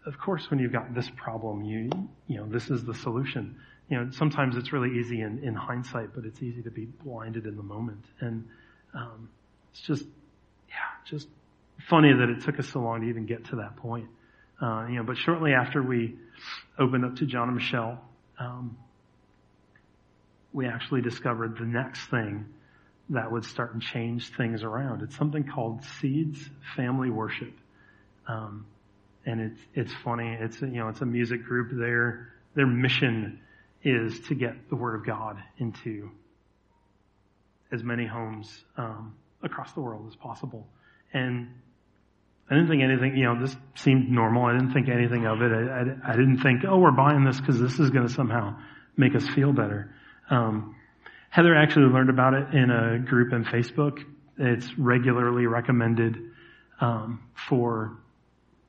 of 0.07 0.19
course 0.19 0.51
when 0.51 0.59
you've 0.59 0.73
got 0.73 0.95
this 0.95 1.09
problem, 1.16 1.64
you, 1.64 1.90
you 2.27 2.38
know, 2.38 2.47
this 2.47 2.71
is 2.71 2.85
the 2.85 2.95
solution. 2.95 3.57
You 3.88 3.99
know, 3.99 4.11
sometimes 4.11 4.57
it's 4.57 4.73
really 4.73 4.99
easy 4.99 5.21
in, 5.21 5.43
in 5.45 5.55
hindsight, 5.55 6.14
but 6.14 6.25
it's 6.25 6.43
easy 6.43 6.62
to 6.62 6.71
be 6.71 6.87
blinded 6.87 7.47
in 7.47 7.57
the 7.57 7.62
moment. 7.62 8.05
And, 8.21 8.49
um, 8.95 9.29
it's 9.73 9.83
just, 9.83 10.05
yeah, 10.69 11.09
just 11.09 11.29
funny 11.88 12.12
that 12.12 12.29
it 12.29 12.43
took 12.43 12.59
us 12.59 12.69
so 12.69 12.81
long 12.81 13.03
to 13.03 13.09
even 13.09 13.27
get 13.27 13.45
to 13.47 13.57
that 13.57 13.77
point. 13.77 14.09
Uh, 14.61 14.87
you 14.88 14.96
know, 14.96 15.03
but 15.03 15.16
shortly 15.16 15.53
after 15.53 15.83
we 15.83 16.16
opened 16.79 17.05
up 17.05 17.16
to 17.16 17.27
John 17.27 17.49
and 17.49 17.57
Michelle, 17.57 17.99
um, 18.38 18.77
we 20.53 20.66
actually 20.66 21.01
discovered 21.01 21.57
the 21.59 21.64
next 21.64 22.07
thing 22.07 22.46
that 23.11 23.31
would 23.31 23.44
start 23.44 23.73
and 23.73 23.83
change 23.83 24.31
things 24.37 24.62
around. 24.62 25.03
It's 25.03 25.16
something 25.16 25.44
called 25.44 25.85
Seeds 26.01 26.38
Family 26.77 27.11
Worship. 27.11 27.53
Um, 28.29 28.66
and 29.27 29.40
it's, 29.40 29.61
it's 29.75 29.92
funny. 30.05 30.37
It's, 30.40 30.61
you 30.61 30.68
know, 30.68 30.88
it's 30.88 31.01
a 31.01 31.07
music 31.07 31.44
group. 31.44 31.70
Their, 31.73 32.33
their 32.55 32.66
mission 32.66 33.40
is 33.83 34.20
to 34.29 34.35
get 34.35 34.68
the 34.68 34.77
Word 34.77 34.94
of 34.94 35.07
God 35.07 35.38
into 35.59 36.11
as 37.73 37.83
many 37.83 38.07
homes, 38.07 38.64
um, 38.77 39.14
across 39.42 39.73
the 39.73 39.81
world 39.81 40.07
as 40.09 40.16
possible. 40.16 40.66
And 41.12 41.49
I 42.51 42.55
didn't 42.55 42.69
think 42.69 42.83
anything, 42.83 43.17
you 43.17 43.25
know, 43.25 43.41
this 43.41 43.57
seemed 43.77 44.11
normal. 44.11 44.45
I 44.47 44.53
didn't 44.53 44.73
think 44.73 44.89
anything 44.89 45.25
of 45.25 45.41
it. 45.41 45.53
I, 45.53 46.11
I, 46.11 46.13
I 46.13 46.17
didn't 46.17 46.39
think, 46.39 46.63
oh, 46.69 46.79
we're 46.79 46.91
buying 46.91 47.25
this 47.25 47.39
because 47.39 47.61
this 47.61 47.79
is 47.79 47.91
going 47.91 48.09
to 48.09 48.13
somehow 48.13 48.57
make 48.97 49.15
us 49.15 49.27
feel 49.29 49.53
better. 49.53 49.95
Um, 50.31 50.75
Heather 51.31 51.55
actually 51.55 51.87
learned 51.87 52.11
about 52.11 52.35
it 52.35 52.53
in 52.53 52.71
a 52.71 52.99
group 52.99 53.33
in 53.33 53.45
Facebook. 53.45 54.01
It's 54.37 54.67
regularly 54.77 55.47
recommended 55.47 56.17
um, 56.81 57.21
for, 57.49 57.99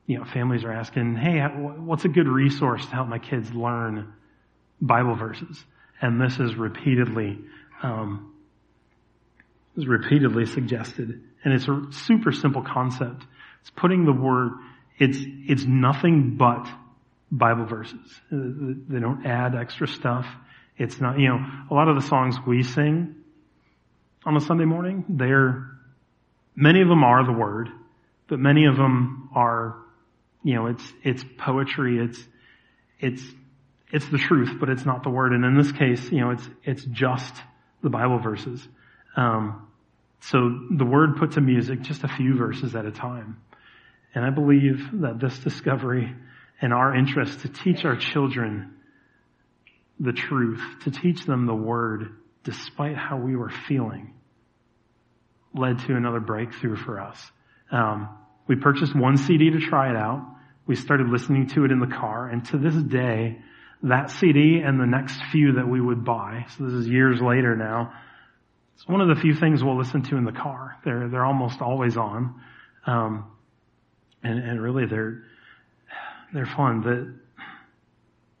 you 0.06 0.18
know, 0.18 0.24
families 0.26 0.62
are 0.62 0.72
asking, 0.72 1.16
hey, 1.16 1.40
what's 1.40 2.04
a 2.04 2.08
good 2.08 2.28
resource 2.28 2.84
to 2.86 2.92
help 2.92 3.08
my 3.08 3.18
kids 3.18 3.52
learn 3.52 4.12
Bible 4.80 5.16
verses? 5.16 5.64
And 6.00 6.20
this 6.20 6.38
is 6.38 6.54
repeatedly, 6.54 7.38
um, 7.82 8.32
is 9.76 9.88
repeatedly 9.88 10.46
suggested. 10.46 11.20
And 11.44 11.54
it's 11.54 11.66
a 11.66 11.88
super 11.90 12.30
simple 12.30 12.62
concept. 12.62 13.24
It's 13.62 13.70
putting 13.70 14.04
the 14.04 14.12
word, 14.12 14.52
it's, 14.98 15.18
it's 15.20 15.64
nothing 15.64 16.36
but 16.36 16.68
Bible 17.30 17.64
verses. 17.64 18.20
They 18.30 19.00
don't 19.00 19.24
add 19.24 19.54
extra 19.54 19.88
stuff. 19.88 20.26
It's 20.76 21.00
not, 21.00 21.18
you 21.18 21.28
know, 21.28 21.44
a 21.70 21.74
lot 21.74 21.88
of 21.88 21.96
the 21.96 22.06
songs 22.06 22.36
we 22.46 22.62
sing 22.62 23.16
on 24.24 24.36
a 24.36 24.40
Sunday 24.40 24.64
morning, 24.64 25.04
they're, 25.08 25.70
many 26.54 26.80
of 26.82 26.88
them 26.88 27.02
are 27.02 27.24
the 27.24 27.32
word, 27.32 27.68
but 28.28 28.38
many 28.38 28.66
of 28.66 28.76
them 28.76 29.30
are, 29.34 29.76
you 30.44 30.54
know, 30.54 30.66
it's, 30.66 30.92
it's 31.02 31.24
poetry, 31.38 31.98
it's, 31.98 32.22
it's, 33.00 33.22
it's 33.92 34.08
the 34.08 34.18
truth, 34.18 34.58
but 34.60 34.68
it's 34.68 34.86
not 34.86 35.02
the 35.02 35.10
word. 35.10 35.32
And 35.32 35.44
in 35.44 35.56
this 35.56 35.72
case, 35.72 36.10
you 36.10 36.20
know, 36.20 36.30
it's, 36.30 36.48
it's 36.64 36.84
just 36.84 37.34
the 37.82 37.90
Bible 37.90 38.18
verses. 38.18 38.66
Um, 39.16 39.68
so 40.20 40.66
the 40.70 40.84
word 40.84 41.16
put 41.16 41.32
to 41.32 41.40
music 41.40 41.82
just 41.82 42.04
a 42.04 42.08
few 42.08 42.36
verses 42.36 42.74
at 42.74 42.86
a 42.86 42.92
time. 42.92 43.40
And 44.14 44.24
I 44.24 44.30
believe 44.30 45.00
that 45.00 45.20
this 45.20 45.38
discovery 45.38 46.14
and 46.60 46.72
our 46.72 46.94
interest 46.94 47.40
to 47.40 47.48
teach 47.48 47.84
our 47.84 47.96
children 47.96 48.74
the 49.98 50.12
truth, 50.12 50.60
to 50.84 50.90
teach 50.90 51.24
them 51.24 51.46
the 51.46 51.54
word, 51.54 52.08
despite 52.44 52.96
how 52.96 53.16
we 53.16 53.36
were 53.36 53.50
feeling, 53.68 54.14
led 55.54 55.78
to 55.80 55.94
another 55.94 56.20
breakthrough 56.20 56.76
for 56.76 57.00
us. 57.00 57.18
Um, 57.70 58.08
we 58.46 58.56
purchased 58.56 58.94
one 58.94 59.16
CD 59.16 59.50
to 59.50 59.60
try 59.60 59.90
it 59.90 59.96
out. 59.96 60.26
We 60.66 60.76
started 60.76 61.08
listening 61.08 61.48
to 61.48 61.64
it 61.64 61.70
in 61.70 61.80
the 61.80 61.86
car, 61.86 62.28
and 62.28 62.44
to 62.46 62.58
this 62.58 62.74
day, 62.74 63.38
that 63.84 64.10
CD 64.10 64.60
and 64.64 64.78
the 64.78 64.86
next 64.86 65.20
few 65.32 65.54
that 65.54 65.68
we 65.68 65.80
would 65.80 66.04
buy, 66.04 66.46
so 66.56 66.64
this 66.64 66.74
is 66.74 66.88
years 66.88 67.20
later 67.20 67.56
now, 67.56 67.92
it's 68.74 68.86
one 68.86 69.00
of 69.00 69.08
the 69.08 69.20
few 69.20 69.34
things 69.34 69.62
we'll 69.62 69.78
listen 69.78 70.02
to 70.02 70.16
in 70.16 70.24
the 70.24 70.32
car. 70.32 70.78
They're, 70.84 71.08
they're 71.08 71.24
almost 71.24 71.60
always 71.60 71.96
on. 71.96 72.40
Um, 72.86 73.31
and, 74.22 74.38
and 74.38 74.62
really 74.62 74.86
they're, 74.86 75.22
they're 76.32 76.46
fun. 76.46 76.82
That, 76.82 77.14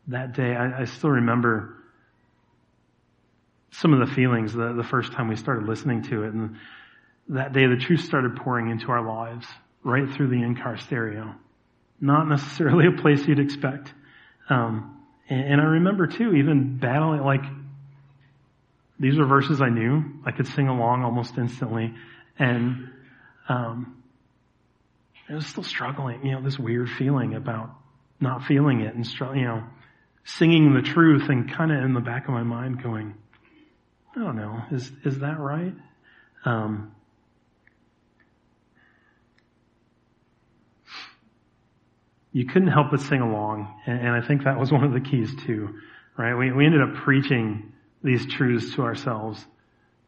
that 0.08 0.34
day, 0.34 0.54
I, 0.54 0.82
I 0.82 0.84
still 0.84 1.10
remember 1.10 1.76
some 3.72 3.92
of 3.94 4.06
the 4.06 4.14
feelings 4.14 4.52
the, 4.52 4.74
the 4.74 4.84
first 4.84 5.12
time 5.12 5.28
we 5.28 5.36
started 5.36 5.66
listening 5.66 6.02
to 6.04 6.24
it. 6.24 6.32
And 6.32 6.56
that 7.28 7.52
day, 7.52 7.66
the 7.66 7.76
truth 7.76 8.00
started 8.00 8.36
pouring 8.36 8.70
into 8.70 8.90
our 8.90 9.06
lives 9.06 9.46
right 9.82 10.08
through 10.10 10.28
the 10.28 10.42
in-car 10.42 10.76
stereo. 10.78 11.34
Not 12.00 12.28
necessarily 12.28 12.86
a 12.98 13.00
place 13.00 13.26
you'd 13.26 13.40
expect. 13.40 13.92
Um, 14.48 15.02
and, 15.28 15.52
and 15.52 15.60
I 15.60 15.64
remember 15.64 16.06
too, 16.06 16.34
even 16.34 16.78
battling, 16.78 17.22
like, 17.22 17.44
these 19.00 19.18
were 19.18 19.26
verses 19.26 19.60
I 19.60 19.68
knew. 19.68 20.04
I 20.24 20.30
could 20.30 20.46
sing 20.46 20.68
along 20.68 21.02
almost 21.02 21.36
instantly. 21.36 21.94
And, 22.38 22.90
um, 23.48 24.01
I 25.28 25.34
was 25.34 25.46
still 25.46 25.62
struggling, 25.62 26.24
you 26.26 26.32
know, 26.32 26.42
this 26.42 26.58
weird 26.58 26.90
feeling 26.90 27.34
about 27.34 27.70
not 28.20 28.44
feeling 28.44 28.80
it 28.80 28.94
and, 28.94 29.06
you 29.36 29.44
know, 29.44 29.64
singing 30.24 30.74
the 30.74 30.82
truth 30.82 31.28
and 31.28 31.52
kind 31.52 31.72
of 31.72 31.82
in 31.82 31.94
the 31.94 32.00
back 32.00 32.24
of 32.24 32.30
my 32.30 32.42
mind 32.42 32.82
going, 32.82 33.14
I 34.14 34.20
don't 34.20 34.36
know, 34.36 34.62
is, 34.70 34.90
is 35.04 35.18
that 35.20 35.38
right? 35.38 35.74
Um, 36.44 36.92
you 42.32 42.46
couldn't 42.46 42.68
help 42.68 42.90
but 42.90 43.00
sing 43.00 43.20
along, 43.20 43.80
and, 43.86 43.98
and, 43.98 44.10
I 44.10 44.26
think 44.26 44.44
that 44.44 44.58
was 44.58 44.72
one 44.72 44.84
of 44.84 44.92
the 44.92 45.00
keys 45.00 45.34
too, 45.46 45.78
right? 46.16 46.34
We, 46.34 46.52
we 46.52 46.66
ended 46.66 46.82
up 46.82 46.94
preaching 47.02 47.72
these 48.02 48.26
truths 48.26 48.74
to 48.74 48.82
ourselves, 48.82 49.44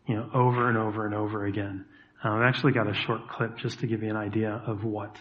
you 0.07 0.17
know, 0.17 0.29
over 0.35 0.69
and 0.69 0.77
over 0.77 1.07
and 1.07 1.15
over 1.15 1.47
again. 1.47 1.85
Uh, 2.25 2.31
I've 2.31 2.43
actually 2.43 2.73
got 2.73 2.89
a 2.89 2.95
short 2.95 3.29
clip 3.29 3.59
just 3.59 3.81
to 3.81 3.87
give 3.87 4.03
you 4.03 4.09
an 4.09 4.17
idea 4.17 4.63
of 4.67 4.83
what, 4.83 5.15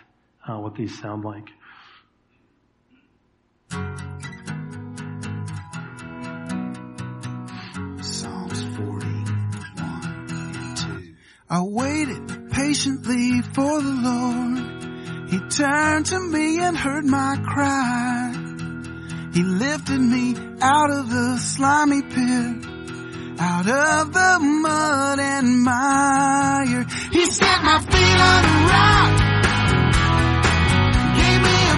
uh, 0.48 0.58
what 0.58 0.76
these 0.76 0.98
sound 1.02 1.26
like. 1.26 1.50
I 11.50 11.62
waited 11.62 12.52
patiently 12.52 13.42
for 13.54 13.82
the 13.82 13.96
Lord. 14.02 15.30
He 15.30 15.40
turned 15.50 16.06
to 16.08 16.20
me 16.20 16.60
and 16.60 16.78
heard 16.78 17.06
my 17.06 17.38
cry. 17.46 18.32
He 19.34 19.44
lifted 19.44 20.00
me 20.00 20.36
out 20.62 20.90
of 20.90 21.10
the 21.10 21.38
slimy 21.38 22.02
pit, 22.02 22.73
out 23.44 23.68
of 23.68 24.14
the 24.14 24.40
mud 24.40 25.20
and 25.20 25.62
mire. 25.64 26.86
He 27.12 27.26
set 27.26 27.60
my 27.64 27.80
feet 27.92 28.20
on 28.32 28.42
a 28.54 28.58
rock. 28.74 29.14
Gave 31.20 31.40
me 31.48 31.58
a 31.74 31.78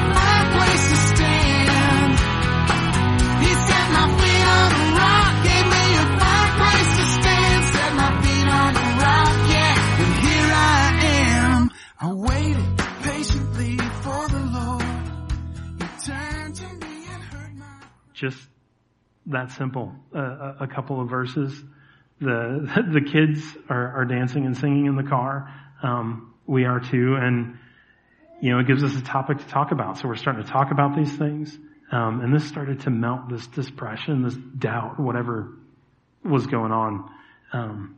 place 0.55 0.85
to 0.91 0.97
stand. 1.11 2.11
He 3.45 3.51
set 3.67 3.87
my 3.97 4.07
feet 4.19 4.45
on 4.57 4.69
a 4.81 4.85
rock. 5.01 5.33
Gave 5.49 5.67
me 5.75 5.85
a 6.03 6.07
place 6.59 6.91
to 6.99 7.05
stand. 7.17 7.59
Set 7.73 7.91
my 8.01 8.11
feet 8.23 8.47
on 8.61 8.71
a 8.85 8.87
rock, 9.05 9.35
yeah. 9.55 10.01
And 10.01 10.13
here 10.25 10.51
I 10.53 10.85
am. 11.23 11.61
I 11.99 12.07
waited 12.29 12.71
patiently 13.09 13.73
for 14.03 14.21
the 14.35 14.43
Lord. 14.57 15.03
He 15.79 15.87
turned 16.09 16.55
to 16.61 16.67
me 16.85 16.95
and 17.13 17.21
heard 17.31 17.53
my 17.57 17.73
Just 18.13 18.41
that 19.27 19.51
simple. 19.51 19.93
Uh, 20.15 20.53
a, 20.59 20.67
couple 20.67 21.01
of 21.01 21.09
verses. 21.09 21.63
The 22.19 22.85
the 22.93 23.01
kids 23.01 23.41
are, 23.69 24.01
are 24.01 24.05
dancing 24.05 24.45
and 24.45 24.57
singing 24.57 24.85
in 24.85 24.95
the 24.95 25.03
car. 25.03 25.53
Um, 25.81 26.33
we 26.45 26.65
are 26.65 26.79
too, 26.79 27.15
and 27.15 27.57
you 28.41 28.51
know 28.51 28.59
it 28.59 28.67
gives 28.67 28.83
us 28.83 28.95
a 28.95 29.03
topic 29.03 29.39
to 29.39 29.45
talk 29.47 29.71
about. 29.71 29.97
So 29.97 30.07
we're 30.07 30.15
starting 30.15 30.43
to 30.43 30.49
talk 30.49 30.71
about 30.71 30.95
these 30.95 31.15
things, 31.17 31.57
um, 31.91 32.21
and 32.21 32.33
this 32.33 32.47
started 32.47 32.81
to 32.81 32.89
melt 32.89 33.29
this 33.29 33.47
depression, 33.47 34.23
this 34.23 34.35
doubt, 34.35 34.99
whatever 34.99 35.53
was 36.23 36.47
going 36.47 36.71
on. 36.71 37.09
Um, 37.53 37.97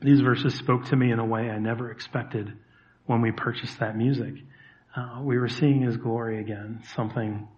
these 0.00 0.20
verses 0.20 0.54
spoke 0.54 0.86
to 0.86 0.96
me 0.96 1.12
in 1.12 1.18
a 1.18 1.24
way 1.24 1.48
I 1.48 1.58
never 1.58 1.90
expected 1.90 2.52
when 3.06 3.20
we 3.20 3.30
purchased 3.30 3.78
that 3.80 3.96
music. 3.96 4.34
Uh, 4.96 5.20
we 5.22 5.38
were 5.38 5.48
seeing 5.48 5.82
His 5.82 5.96
glory 5.96 6.40
again, 6.40 6.82
something 6.94 7.48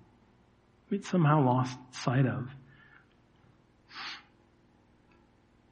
we'd 0.90 1.04
somehow 1.04 1.44
lost 1.44 1.76
sight 1.90 2.26
of. 2.26 2.48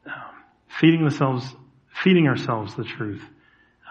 Um, 0.07 0.35
feeding 0.83 1.05
ourselves, 1.05 1.47
feeding 2.03 2.27
ourselves 2.27 2.75
the 2.75 2.83
truth 2.83 3.23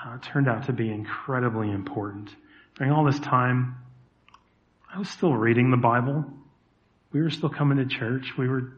uh, 0.06 0.18
turned 0.22 0.50
out 0.50 0.66
to 0.66 0.74
be 0.74 0.92
incredibly 0.92 1.72
important. 1.72 2.30
During 2.76 2.92
all 2.92 3.06
this 3.06 3.20
time, 3.20 3.78
I 4.94 5.00
was 5.00 5.08
still 5.08 5.34
reading 5.34 5.72
the 5.72 5.78
Bible. 5.78 6.26
We 7.14 7.22
were 7.22 7.30
still 7.30 7.50
coming 7.50 7.78
to 7.78 7.86
church. 7.86 8.34
We 8.38 8.50
were, 8.50 8.74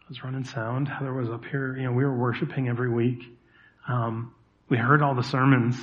I 0.00 0.04
was 0.08 0.24
running 0.24 0.42
sound. 0.42 0.88
Heather 0.88 1.12
was 1.12 1.30
up 1.30 1.44
here. 1.44 1.76
You 1.76 1.84
know, 1.84 1.92
we 1.92 2.04
were 2.04 2.16
worshiping 2.16 2.68
every 2.68 2.90
week. 2.90 3.22
Um, 3.86 4.34
we 4.68 4.76
heard 4.76 5.00
all 5.00 5.14
the 5.14 5.22
sermons. 5.22 5.76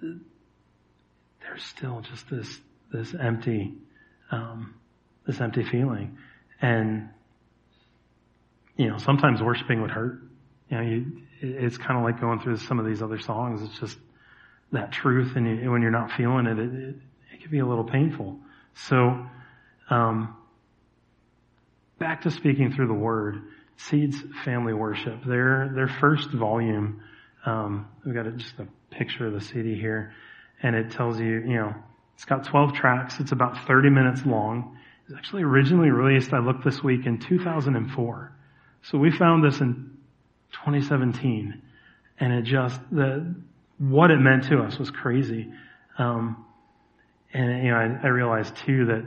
There's 0.00 1.62
still 1.64 2.00
just 2.00 2.30
this 2.30 2.60
this 2.90 3.14
empty, 3.14 3.74
um, 4.30 4.74
this 5.26 5.40
empty 5.40 5.64
feeling, 5.64 6.16
and 6.62 7.10
you 8.76 8.88
know, 8.88 8.98
sometimes 8.98 9.42
worshiping 9.42 9.82
would 9.82 9.90
hurt. 9.90 10.22
You 10.68 10.76
know, 10.76 10.82
you, 10.82 11.22
it's 11.40 11.76
kind 11.76 11.98
of 11.98 12.04
like 12.04 12.20
going 12.20 12.40
through 12.40 12.56
some 12.58 12.78
of 12.78 12.86
these 12.86 13.02
other 13.02 13.18
songs. 13.18 13.62
It's 13.62 13.78
just 13.78 13.98
that 14.72 14.92
truth, 14.92 15.36
and 15.36 15.46
you, 15.46 15.70
when 15.70 15.82
you're 15.82 15.90
not 15.90 16.12
feeling 16.12 16.46
it, 16.46 16.58
it, 16.58 16.74
it, 16.74 16.96
it 17.32 17.42
can 17.42 17.50
be 17.50 17.60
a 17.60 17.66
little 17.66 17.84
painful. 17.84 18.38
So, 18.74 19.26
um, 19.90 20.36
back 21.98 22.22
to 22.22 22.30
speaking 22.30 22.72
through 22.72 22.88
the 22.88 22.94
Word, 22.94 23.42
Seeds 23.76 24.16
Family 24.44 24.72
Worship. 24.72 25.24
Their 25.24 25.70
their 25.74 25.88
first 25.88 26.30
volume. 26.30 27.02
Um, 27.46 27.88
we've 28.04 28.14
got 28.14 28.24
just 28.36 28.54
a 28.58 28.66
picture 28.90 29.26
of 29.26 29.34
the 29.34 29.40
CD 29.40 29.74
here, 29.74 30.14
and 30.62 30.74
it 30.74 30.90
tells 30.92 31.20
you, 31.20 31.40
you 31.40 31.56
know, 31.56 31.74
it's 32.14 32.24
got 32.24 32.44
12 32.44 32.74
tracks. 32.74 33.20
It's 33.20 33.32
about 33.32 33.66
30 33.66 33.90
minutes 33.90 34.24
long. 34.24 34.78
It 35.04 35.12
was 35.12 35.18
actually 35.18 35.42
originally 35.42 35.90
released. 35.90 36.32
I 36.32 36.38
looked 36.38 36.64
this 36.64 36.82
week 36.82 37.06
in 37.06 37.18
2004. 37.18 38.33
So 38.90 38.98
we 38.98 39.10
found 39.10 39.42
this 39.42 39.60
in 39.60 39.96
2017, 40.52 41.62
and 42.20 42.32
it 42.32 42.44
just 42.44 42.80
the 42.92 43.34
what 43.78 44.10
it 44.10 44.18
meant 44.18 44.44
to 44.44 44.58
us 44.58 44.78
was 44.78 44.90
crazy. 44.90 45.50
Um, 45.98 46.44
and 47.32 47.64
you 47.64 47.70
know, 47.70 47.76
I, 47.76 48.06
I 48.06 48.08
realized 48.08 48.54
too 48.56 48.86
that 48.86 49.04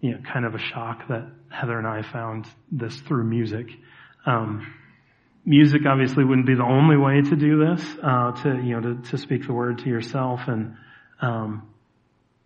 you 0.00 0.12
know, 0.12 0.18
kind 0.32 0.44
of 0.44 0.54
a 0.54 0.58
shock 0.58 1.08
that 1.08 1.26
Heather 1.50 1.78
and 1.78 1.86
I 1.86 2.02
found 2.02 2.46
this 2.70 2.96
through 3.00 3.24
music. 3.24 3.66
Um, 4.26 4.74
music 5.44 5.82
obviously 5.88 6.24
wouldn't 6.24 6.46
be 6.46 6.54
the 6.54 6.62
only 6.62 6.96
way 6.96 7.22
to 7.22 7.36
do 7.36 7.66
this, 7.66 7.82
uh, 8.02 8.32
to 8.42 8.60
you 8.62 8.78
know, 8.78 8.94
to, 8.94 9.10
to 9.10 9.18
speak 9.18 9.46
the 9.46 9.54
word 9.54 9.78
to 9.78 9.88
yourself 9.88 10.40
and 10.46 10.76
um, 11.22 11.66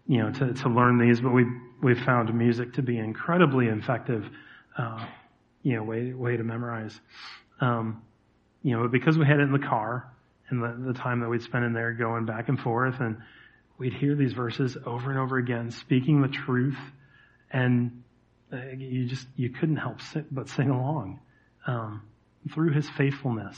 you 0.07 0.19
know, 0.23 0.31
to, 0.31 0.53
to 0.55 0.69
learn 0.69 0.99
these. 0.99 1.21
But 1.21 1.31
we 1.31 1.45
we 1.83 1.95
found 1.95 2.33
music 2.33 2.75
to 2.75 2.83
be 2.83 2.99
incredibly 2.99 3.67
effective. 3.67 4.25
Uh, 4.79 5.05
you 5.63 5.77
know, 5.77 5.83
way, 5.83 6.13
way 6.13 6.37
to 6.37 6.45
memorize. 6.45 6.99
Um, 7.61 8.03
you 8.63 8.77
know, 8.77 8.89
because 8.89 9.19
we 9.19 9.27
had 9.27 9.39
it 9.39 9.43
in 9.43 9.53
the 9.53 9.59
car 9.59 10.13
and 10.49 10.63
the, 10.63 10.93
the 10.93 10.99
time 10.99 11.21
that 11.21 11.29
we'd 11.29 11.43
spend 11.43 11.65
in 11.65 11.73
there 11.73 11.93
going 11.93 12.27
back 12.27 12.49
and 12.49 12.59
forth 12.59 13.01
and 13.01 13.19
we'd 13.79 13.95
hear 13.95 14.15
these 14.15 14.33
verses 14.33 14.77
over 14.87 15.11
and 15.11 15.19
over 15.19 15.39
again, 15.39 15.71
speaking 15.71 16.23
the 16.23 16.29
truth 16.29 16.79
and 17.51 18.03
uh, 18.53 18.57
you 18.77 19.07
just, 19.07 19.27
you 19.37 19.51
couldn't 19.51 19.77
help 19.77 19.99
but 20.31 20.49
sing 20.49 20.71
along. 20.71 21.21
Um, 21.67 22.03
through 22.53 22.73
his 22.73 22.89
faithfulness, 22.91 23.57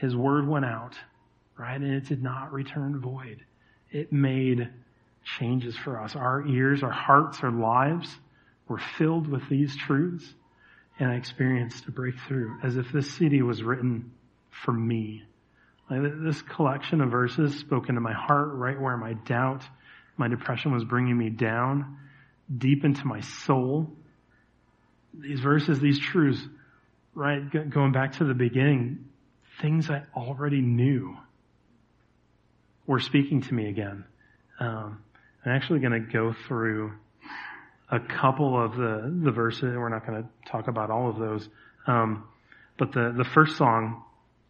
his 0.00 0.14
word 0.14 0.46
went 0.46 0.64
out, 0.64 0.94
right? 1.58 1.80
And 1.80 1.94
it 1.94 2.06
did 2.06 2.22
not 2.22 2.52
return 2.52 3.00
void. 3.00 3.44
It 3.90 4.12
made 4.12 4.68
changes 5.38 5.76
for 5.76 6.00
us. 6.00 6.14
Our 6.14 6.46
ears, 6.46 6.82
our 6.82 6.90
hearts, 6.90 7.38
our 7.42 7.50
lives 7.50 8.14
were 8.68 8.80
filled 8.98 9.28
with 9.28 9.48
these 9.48 9.74
truths 9.76 10.26
and 10.98 11.10
I 11.10 11.14
experienced 11.14 11.86
a 11.86 11.90
breakthrough 11.90 12.58
as 12.62 12.76
if 12.76 12.90
this 12.92 13.10
CD 13.12 13.42
was 13.42 13.62
written 13.62 14.12
for 14.50 14.72
me. 14.72 15.24
Like 15.90 16.00
this 16.24 16.42
collection 16.42 17.00
of 17.00 17.10
verses 17.10 17.58
spoke 17.58 17.88
into 17.88 18.00
my 18.00 18.12
heart 18.12 18.48
right 18.54 18.80
where 18.80 18.96
my 18.96 19.12
doubt, 19.12 19.62
my 20.16 20.28
depression 20.28 20.72
was 20.72 20.84
bringing 20.84 21.16
me 21.16 21.30
down 21.30 21.98
deep 22.56 22.84
into 22.84 23.06
my 23.06 23.20
soul. 23.20 23.90
These 25.14 25.40
verses, 25.40 25.80
these 25.80 25.98
truths, 25.98 26.40
right, 27.14 27.70
going 27.70 27.92
back 27.92 28.14
to 28.14 28.24
the 28.24 28.34
beginning, 28.34 29.06
things 29.60 29.90
I 29.90 30.02
already 30.14 30.60
knew 30.60 31.16
were 32.86 33.00
speaking 33.00 33.42
to 33.42 33.54
me 33.54 33.68
again. 33.68 34.04
Um, 34.60 35.02
I'm 35.44 35.52
actually 35.52 35.80
going 35.80 35.92
to 35.92 36.12
go 36.12 36.34
through 36.46 36.92
a 37.90 38.00
couple 38.00 38.62
of 38.62 38.76
the, 38.76 39.20
the 39.24 39.30
verses. 39.30 39.62
We're 39.76 39.88
not 39.88 40.06
going 40.06 40.22
to 40.22 40.50
talk 40.50 40.68
about 40.68 40.90
all 40.90 41.08
of 41.08 41.18
those. 41.18 41.48
Um, 41.86 42.24
but 42.78 42.92
the, 42.92 43.14
the 43.16 43.24
first 43.24 43.56
song 43.56 44.02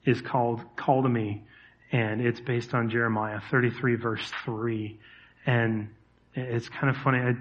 is 0.04 0.20
called 0.20 0.60
Call 0.76 1.02
to 1.02 1.08
Me. 1.08 1.44
and 1.92 2.20
it's 2.20 2.40
based 2.40 2.74
on 2.74 2.90
Jeremiah 2.90 3.40
33 3.50 3.96
verse 3.96 4.32
3. 4.44 4.98
And 5.44 5.88
it's 6.34 6.68
kind 6.68 6.88
of 6.88 6.96
funny. 7.02 7.18
I, 7.18 7.32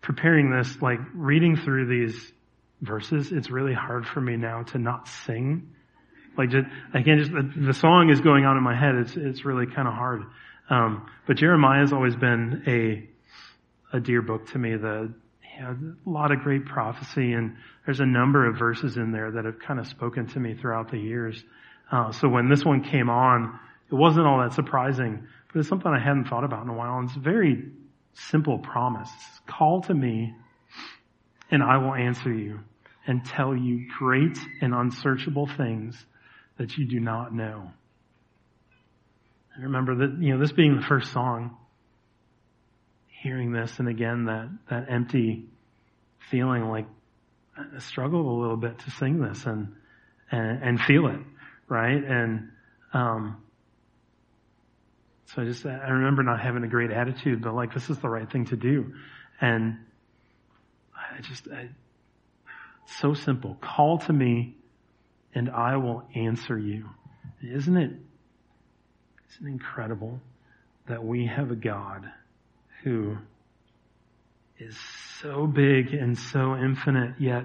preparing 0.00 0.50
this, 0.50 0.80
like 0.82 1.00
reading 1.14 1.56
through 1.56 1.86
these 1.86 2.32
verses, 2.80 3.32
it's 3.32 3.50
really 3.50 3.74
hard 3.74 4.06
for 4.06 4.20
me 4.20 4.36
now 4.36 4.62
to 4.62 4.78
not 4.78 5.08
sing. 5.08 5.70
Like 6.36 6.50
just, 6.50 6.66
I 6.94 7.02
can't 7.02 7.20
just, 7.20 7.32
the, 7.32 7.66
the 7.66 7.74
song 7.74 8.10
is 8.10 8.20
going 8.20 8.44
on 8.44 8.56
in 8.56 8.62
my 8.62 8.76
head. 8.78 8.94
It's, 8.96 9.16
it's 9.16 9.44
really 9.44 9.66
kind 9.66 9.88
of 9.88 9.94
hard. 9.94 10.22
Um, 10.70 11.08
but 11.26 11.36
Jeremiah 11.36 11.80
has 11.80 11.92
always 11.92 12.14
been 12.14 12.62
a, 12.66 13.96
a 13.96 14.00
dear 14.00 14.22
book 14.22 14.50
to 14.52 14.58
me. 14.58 14.76
The, 14.76 15.12
you 15.58 15.64
know, 15.64 15.76
a 16.06 16.10
lot 16.10 16.30
of 16.30 16.40
great 16.40 16.64
prophecy 16.64 17.32
and 17.32 17.56
there's 17.84 18.00
a 18.00 18.06
number 18.06 18.46
of 18.48 18.58
verses 18.58 18.96
in 18.96 19.10
there 19.10 19.32
that 19.32 19.44
have 19.44 19.58
kind 19.58 19.80
of 19.80 19.86
spoken 19.86 20.26
to 20.28 20.40
me 20.40 20.54
throughout 20.54 20.90
the 20.90 20.98
years. 20.98 21.42
Uh, 21.90 22.12
so 22.12 22.28
when 22.28 22.48
this 22.48 22.64
one 22.64 22.82
came 22.84 23.10
on, 23.10 23.58
it 23.90 23.94
wasn't 23.94 24.26
all 24.26 24.38
that 24.38 24.52
surprising, 24.52 25.26
but 25.52 25.58
it's 25.58 25.68
something 25.68 25.90
I 25.90 25.98
hadn't 25.98 26.26
thought 26.26 26.44
about 26.44 26.62
in 26.62 26.68
a 26.68 26.74
while. 26.74 26.98
And 26.98 27.08
it's 27.08 27.16
a 27.16 27.20
very 27.20 27.64
simple 28.12 28.58
promise. 28.58 29.10
Call 29.46 29.80
to 29.82 29.94
me 29.94 30.34
and 31.50 31.62
I 31.62 31.78
will 31.78 31.94
answer 31.94 32.32
you 32.32 32.60
and 33.06 33.24
tell 33.24 33.56
you 33.56 33.86
great 33.98 34.38
and 34.60 34.74
unsearchable 34.74 35.48
things 35.56 35.96
that 36.58 36.76
you 36.76 36.86
do 36.86 37.00
not 37.00 37.34
know. 37.34 37.70
And 39.54 39.64
remember 39.64 39.96
that, 39.96 40.18
you 40.20 40.34
know, 40.34 40.40
this 40.40 40.52
being 40.52 40.76
the 40.76 40.86
first 40.86 41.10
song, 41.12 41.56
hearing 43.22 43.52
this 43.52 43.78
and 43.78 43.88
again 43.88 44.26
that, 44.26 44.48
that 44.70 44.86
empty 44.88 45.44
feeling 46.30 46.68
like 46.68 46.86
I 47.56 47.78
struggled 47.80 48.26
a 48.26 48.40
little 48.40 48.56
bit 48.56 48.78
to 48.80 48.90
sing 48.92 49.20
this 49.20 49.44
and, 49.44 49.74
and, 50.30 50.62
and 50.62 50.80
feel 50.80 51.08
it, 51.08 51.20
right? 51.68 52.02
And, 52.02 52.50
um, 52.92 53.42
so 55.26 55.42
I 55.42 55.44
just, 55.44 55.66
I 55.66 55.88
remember 55.90 56.22
not 56.22 56.40
having 56.40 56.62
a 56.64 56.68
great 56.68 56.90
attitude, 56.90 57.42
but 57.42 57.54
like, 57.54 57.74
this 57.74 57.90
is 57.90 57.98
the 57.98 58.08
right 58.08 58.30
thing 58.30 58.46
to 58.46 58.56
do. 58.56 58.94
And 59.40 59.78
I 60.94 61.20
just, 61.20 61.48
I, 61.48 61.68
so 63.00 63.14
simple. 63.14 63.56
Call 63.60 63.98
to 63.98 64.12
me 64.12 64.56
and 65.34 65.50
I 65.50 65.76
will 65.76 66.04
answer 66.14 66.58
you. 66.58 66.88
Isn't 67.42 67.76
it, 67.76 67.90
isn't 69.30 69.46
it 69.46 69.50
incredible 69.50 70.20
that 70.86 71.04
we 71.04 71.26
have 71.26 71.50
a 71.50 71.56
God 71.56 72.10
who 72.84 73.16
is 74.58 74.76
so 75.20 75.46
big 75.46 75.92
and 75.92 76.18
so 76.18 76.56
infinite, 76.56 77.14
yet 77.18 77.44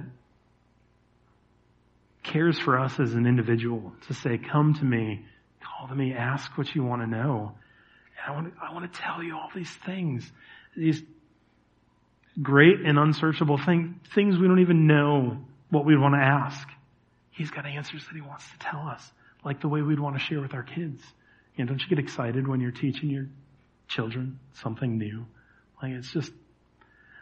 cares 2.23 2.57
for 2.57 2.79
us 2.79 2.99
as 2.99 3.13
an 3.13 3.25
individual 3.25 3.93
to 4.07 4.13
say, 4.13 4.37
come 4.37 4.73
to 4.73 4.85
me, 4.85 5.25
call 5.61 5.87
to 5.87 5.95
me, 5.95 6.13
ask 6.13 6.57
what 6.57 6.73
you 6.73 6.83
want 6.83 7.01
to 7.01 7.07
know. 7.07 7.53
And 8.17 8.33
I 8.33 8.35
want 8.35 8.55
to, 8.55 8.61
I 8.61 8.73
want 8.73 8.91
to 8.91 8.99
tell 8.99 9.21
you 9.21 9.35
all 9.35 9.49
these 9.53 9.71
things, 9.85 10.29
these 10.75 11.01
great 12.41 12.79
and 12.79 12.97
unsearchable 12.97 13.57
thing, 13.57 13.99
things 14.15 14.37
we 14.37 14.47
don't 14.47 14.61
even 14.61 14.87
know 14.87 15.37
what 15.69 15.85
we 15.85 15.97
want 15.97 16.15
to 16.15 16.21
ask. 16.21 16.67
He's 17.31 17.51
got 17.51 17.65
answers 17.65 18.05
that 18.05 18.15
he 18.15 18.21
wants 18.21 18.45
to 18.51 18.59
tell 18.59 18.87
us, 18.87 19.11
like 19.43 19.61
the 19.61 19.67
way 19.67 19.81
we'd 19.81 19.99
want 19.99 20.15
to 20.15 20.21
share 20.21 20.39
with 20.39 20.53
our 20.53 20.63
kids. 20.63 21.03
You 21.55 21.65
know, 21.65 21.69
don't 21.69 21.81
you 21.81 21.87
get 21.87 21.99
excited 21.99 22.47
when 22.47 22.61
you're 22.61 22.71
teaching 22.71 23.09
your 23.09 23.27
children 23.95 24.39
something 24.53 24.97
new? 24.97 25.25
Like 25.81 25.93
it's 25.93 26.11
just, 26.11 26.31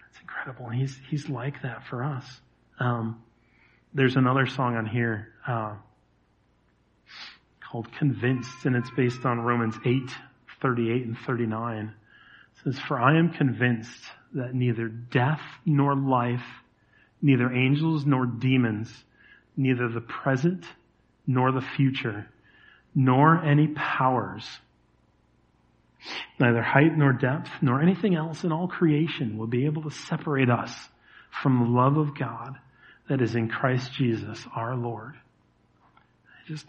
it's 0.09 0.21
incredible. 0.21 0.69
He's, 0.69 0.97
he's 1.09 1.29
like 1.29 1.61
that 1.63 1.85
for 1.87 2.03
us. 2.03 2.25
Um, 2.79 3.21
there's 3.93 4.15
another 4.15 4.45
song 4.47 4.75
on 4.75 4.85
here, 4.85 5.33
uh, 5.47 5.75
called 7.71 7.91
Convinced, 7.97 8.65
and 8.65 8.75
it's 8.75 8.89
based 8.91 9.25
on 9.25 9.39
Romans 9.39 9.75
8, 9.85 10.01
38 10.61 11.05
and 11.05 11.17
39. 11.17 11.85
It 11.85 11.93
says, 12.63 12.79
For 12.79 12.99
I 12.99 13.17
am 13.17 13.31
convinced 13.31 14.03
that 14.33 14.53
neither 14.53 14.87
death 14.87 15.41
nor 15.65 15.95
life, 15.95 16.43
neither 17.21 17.51
angels 17.51 18.05
nor 18.05 18.25
demons, 18.25 18.91
neither 19.55 19.87
the 19.89 20.01
present 20.01 20.65
nor 21.27 21.51
the 21.51 21.61
future, 21.61 22.27
nor 22.93 23.43
any 23.43 23.67
powers, 23.67 24.45
neither 26.39 26.61
height 26.61 26.97
nor 26.97 27.13
depth, 27.13 27.49
nor 27.61 27.81
anything 27.81 28.15
else 28.15 28.43
in 28.43 28.51
all 28.51 28.67
creation 28.67 29.37
will 29.37 29.47
be 29.47 29.65
able 29.65 29.83
to 29.83 29.91
separate 29.91 30.49
us 30.49 30.73
from 31.41 31.59
the 31.59 31.69
love 31.69 31.97
of 31.97 32.17
God 32.17 32.57
that 33.09 33.21
is 33.21 33.35
in 33.35 33.49
Christ 33.49 33.91
Jesus 33.93 34.45
our 34.55 34.75
Lord. 34.75 35.15
I 35.15 36.47
just, 36.47 36.65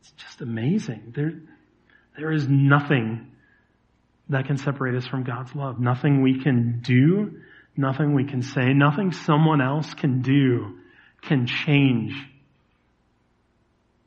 it's 0.00 0.10
just 0.12 0.40
amazing. 0.40 1.12
There, 1.14 1.32
there 2.16 2.32
is 2.32 2.46
nothing 2.48 3.32
that 4.28 4.46
can 4.46 4.56
separate 4.56 4.94
us 4.94 5.06
from 5.06 5.24
God's 5.24 5.54
love. 5.54 5.80
Nothing 5.80 6.22
we 6.22 6.42
can 6.42 6.80
do, 6.80 7.40
nothing 7.76 8.14
we 8.14 8.24
can 8.24 8.42
say, 8.42 8.72
nothing 8.72 9.12
someone 9.12 9.60
else 9.60 9.92
can 9.94 10.22
do 10.22 10.78
can 11.22 11.46
change 11.46 12.14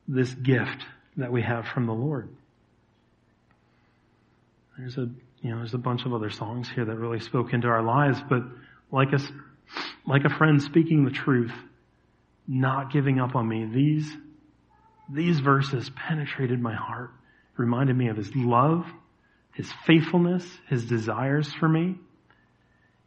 this 0.07 0.33
gift 0.33 0.85
that 1.17 1.31
we 1.31 1.41
have 1.41 1.65
from 1.65 1.85
the 1.85 1.93
Lord. 1.93 2.29
There's 4.77 4.97
a, 4.97 5.09
you 5.41 5.49
know, 5.49 5.57
there's 5.57 5.73
a 5.73 5.79
bunch 5.79 6.05
of 6.05 6.13
other 6.13 6.29
songs 6.29 6.69
here 6.69 6.85
that 6.85 6.95
really 6.95 7.19
spoke 7.19 7.53
into 7.53 7.67
our 7.67 7.81
lives, 7.81 8.19
but 8.29 8.43
like 8.91 9.11
a, 9.11 9.19
like 10.05 10.23
a 10.23 10.29
friend 10.29 10.61
speaking 10.61 11.03
the 11.03 11.11
truth, 11.11 11.53
not 12.47 12.91
giving 12.93 13.19
up 13.19 13.35
on 13.35 13.47
me, 13.47 13.65
these, 13.65 14.09
these 15.11 15.39
verses 15.39 15.89
penetrated 15.89 16.61
my 16.61 16.75
heart, 16.75 17.09
reminded 17.57 17.97
me 17.97 18.07
of 18.09 18.17
his 18.17 18.33
love, 18.35 18.85
his 19.53 19.69
faithfulness, 19.85 20.45
his 20.69 20.85
desires 20.85 21.51
for 21.59 21.67
me. 21.67 21.95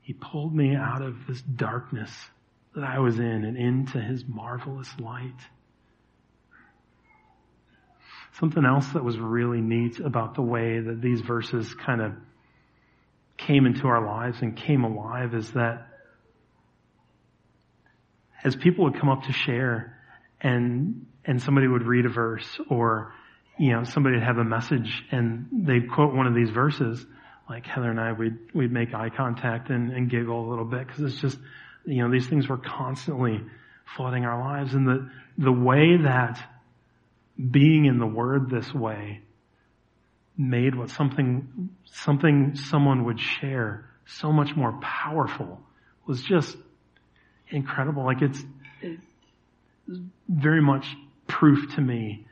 He 0.00 0.12
pulled 0.14 0.54
me 0.54 0.74
out 0.74 1.02
of 1.02 1.14
this 1.28 1.40
darkness 1.40 2.10
that 2.74 2.82
I 2.82 2.98
was 2.98 3.18
in 3.20 3.44
and 3.44 3.56
into 3.56 4.00
his 4.00 4.24
marvelous 4.26 4.88
light. 4.98 5.32
Something 8.38 8.64
else 8.64 8.86
that 8.92 9.04
was 9.04 9.18
really 9.18 9.60
neat 9.60 9.98
about 9.98 10.34
the 10.34 10.42
way 10.42 10.80
that 10.80 11.00
these 11.02 11.20
verses 11.20 11.72
kind 11.74 12.00
of 12.00 12.12
came 13.36 13.66
into 13.66 13.86
our 13.86 14.04
lives 14.04 14.40
and 14.42 14.56
came 14.56 14.84
alive 14.84 15.34
is 15.34 15.50
that 15.52 15.88
as 18.44 18.56
people 18.56 18.84
would 18.84 18.98
come 18.98 19.08
up 19.08 19.24
to 19.24 19.32
share 19.32 19.98
and, 20.40 21.06
and 21.24 21.42
somebody 21.42 21.66
would 21.66 21.82
read 21.82 22.06
a 22.06 22.08
verse 22.08 22.60
or, 22.68 23.12
you 23.58 23.72
know, 23.72 23.84
somebody 23.84 24.16
would 24.16 24.24
have 24.24 24.38
a 24.38 24.44
message 24.44 25.04
and 25.10 25.46
they'd 25.52 25.90
quote 25.90 26.14
one 26.14 26.26
of 26.26 26.34
these 26.34 26.50
verses, 26.50 27.04
like 27.48 27.66
Heather 27.66 27.90
and 27.90 28.00
I, 28.00 28.12
we'd, 28.12 28.36
we'd 28.54 28.72
make 28.72 28.94
eye 28.94 29.10
contact 29.10 29.70
and, 29.70 29.90
and 29.92 30.08
giggle 30.08 30.46
a 30.46 30.48
little 30.48 30.64
bit 30.64 30.86
because 30.86 31.00
it's 31.00 31.20
just, 31.20 31.38
you 31.84 32.02
know, 32.02 32.10
these 32.10 32.28
things 32.28 32.48
were 32.48 32.58
constantly 32.58 33.40
flooding 33.96 34.24
our 34.24 34.40
lives. 34.40 34.74
And 34.74 34.86
the, 34.86 35.10
the 35.36 35.52
way 35.52 35.96
that 36.04 36.40
being 37.50 37.86
in 37.86 37.98
the 37.98 38.06
Word 38.06 38.50
this 38.50 38.72
way 38.72 39.22
made 40.36 40.74
what 40.74 40.90
something, 40.90 41.70
something 41.84 42.54
someone 42.54 43.04
would 43.04 43.20
share 43.20 43.90
so 44.06 44.32
much 44.32 44.56
more 44.56 44.78
powerful 44.80 45.60
was 46.06 46.22
just 46.22 46.56
incredible. 47.48 48.04
Like 48.04 48.22
it's, 48.22 48.42
it's 48.80 49.02
very 50.28 50.62
much 50.62 50.86
proof 51.26 51.74
to 51.74 51.80
me 51.80 52.26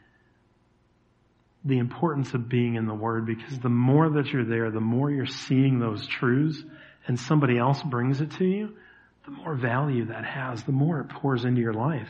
the 1.65 1.79
importance 1.79 2.35
of 2.35 2.49
being 2.49 2.77
in 2.77 2.87
the 2.87 2.95
Word 2.95 3.27
because 3.27 3.59
the 3.59 3.69
more 3.69 4.09
that 4.09 4.27
you're 4.29 4.45
there, 4.45 4.71
the 4.71 4.81
more 4.81 5.11
you're 5.11 5.27
seeing 5.27 5.79
those 5.79 6.07
truths 6.07 6.63
and 7.07 7.19
somebody 7.19 7.59
else 7.59 7.83
brings 7.83 8.21
it 8.21 8.31
to 8.33 8.45
you, 8.45 8.77
the 9.25 9.31
more 9.31 9.55
value 9.55 10.07
that 10.07 10.25
has, 10.25 10.63
the 10.65 10.73
more 10.73 11.01
it 11.01 11.09
pours 11.09 11.45
into 11.45 11.61
your 11.61 11.75
life. 11.75 12.09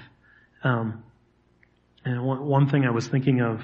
Um, 0.62 1.02
and 2.04 2.22
one, 2.22 2.68
thing 2.68 2.84
I 2.84 2.90
was 2.90 3.06
thinking 3.08 3.40
of 3.40 3.62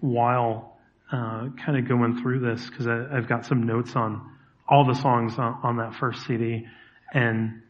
while 0.00 0.78
uh, 1.12 1.48
kind 1.64 1.78
of 1.78 1.88
going 1.88 2.20
through 2.22 2.40
this, 2.40 2.68
because 2.68 2.86
I've 2.86 3.28
got 3.28 3.46
some 3.46 3.64
notes 3.64 3.94
on 3.94 4.30
all 4.68 4.84
the 4.84 4.94
songs 4.94 5.38
on, 5.38 5.60
on 5.62 5.76
that 5.76 5.94
first 5.94 6.26
CD, 6.26 6.66
and 7.12 7.62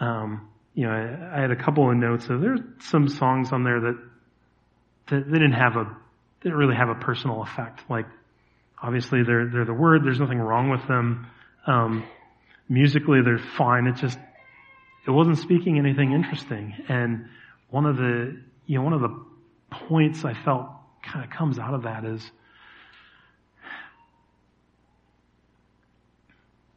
um, 0.00 0.48
you 0.74 0.86
know, 0.86 0.92
I, 0.92 1.38
I, 1.38 1.40
had 1.40 1.50
a 1.50 1.56
couple 1.56 1.90
of 1.90 1.96
notes. 1.96 2.26
So 2.26 2.38
there's 2.38 2.60
some 2.80 3.08
songs 3.08 3.50
on 3.52 3.64
there 3.64 3.80
that, 3.80 3.98
that 5.08 5.24
they 5.26 5.38
didn't 5.38 5.52
have 5.52 5.76
a 5.76 5.96
didn't 6.42 6.58
really 6.58 6.76
have 6.76 6.90
a 6.90 6.94
personal 6.94 7.42
effect. 7.42 7.80
Like 7.88 8.06
obviously 8.82 9.22
they're 9.22 9.48
they're 9.48 9.64
the 9.64 9.74
word. 9.74 10.04
There's 10.04 10.20
nothing 10.20 10.38
wrong 10.38 10.70
with 10.70 10.86
them. 10.86 11.26
Um, 11.66 12.04
musically, 12.68 13.20
they're 13.24 13.40
fine. 13.56 13.86
It 13.86 13.96
just 13.96 14.18
it 15.06 15.10
wasn't 15.10 15.38
speaking 15.38 15.78
anything 15.78 16.12
interesting. 16.12 16.74
And 16.88 17.26
one 17.70 17.86
of 17.86 17.96
the 17.96 18.40
you 18.66 18.78
know 18.78 18.84
one 18.84 18.92
of 18.92 19.00
the 19.00 19.24
points 19.70 20.24
I 20.24 20.34
felt 20.34 20.68
kind 21.02 21.24
of 21.24 21.30
comes 21.30 21.58
out 21.58 21.74
of 21.74 21.82
that 21.82 22.04
is 22.04 22.30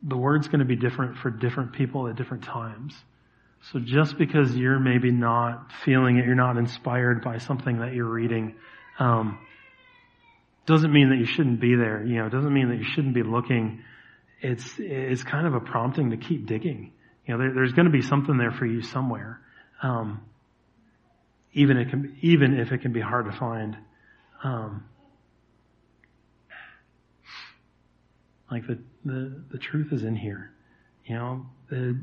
the 0.03 0.17
word's 0.17 0.47
going 0.47 0.59
to 0.59 0.65
be 0.65 0.75
different 0.75 1.17
for 1.17 1.29
different 1.29 1.73
people 1.73 2.07
at 2.07 2.15
different 2.15 2.43
times. 2.43 2.93
So 3.71 3.79
just 3.79 4.17
because 4.17 4.55
you're 4.55 4.79
maybe 4.79 5.11
not 5.11 5.71
feeling 5.83 6.17
it, 6.17 6.25
you're 6.25 6.35
not 6.35 6.57
inspired 6.57 7.21
by 7.21 7.39
something 7.39 7.79
that 7.79 7.93
you're 7.93 8.09
reading, 8.09 8.55
um, 8.99 9.37
doesn't 10.65 10.93
mean 10.93 11.09
that 11.09 11.17
you 11.17 11.25
shouldn't 11.25 11.59
be 11.59 11.75
there. 11.75 12.03
You 12.05 12.19
know, 12.19 12.27
it 12.27 12.31
doesn't 12.31 12.53
mean 12.53 12.69
that 12.69 12.77
you 12.77 12.85
shouldn't 12.85 13.15
be 13.15 13.23
looking. 13.23 13.83
It's 14.41 14.75
it's 14.77 15.23
kind 15.23 15.45
of 15.45 15.55
a 15.55 15.59
prompting 15.59 16.11
to 16.11 16.17
keep 16.17 16.45
digging. 16.45 16.93
You 17.25 17.33
know, 17.33 17.39
there, 17.39 17.53
there's 17.53 17.73
going 17.73 17.85
to 17.85 17.91
be 17.91 18.01
something 18.01 18.37
there 18.37 18.51
for 18.51 18.65
you 18.65 18.81
somewhere, 18.81 19.41
um, 19.83 20.21
even 21.53 21.77
it 21.77 21.89
can 21.89 22.17
even 22.21 22.59
if 22.59 22.71
it 22.71 22.79
can 22.79 22.91
be 22.91 23.01
hard 23.01 23.25
to 23.25 23.31
find. 23.31 23.77
Um, 24.43 24.85
like 28.51 28.65
the, 28.67 28.79
the 29.05 29.41
the 29.51 29.57
truth 29.57 29.91
is 29.91 30.03
in 30.03 30.15
here. 30.15 30.51
You 31.05 31.15
know, 31.15 31.45
the, 31.69 31.99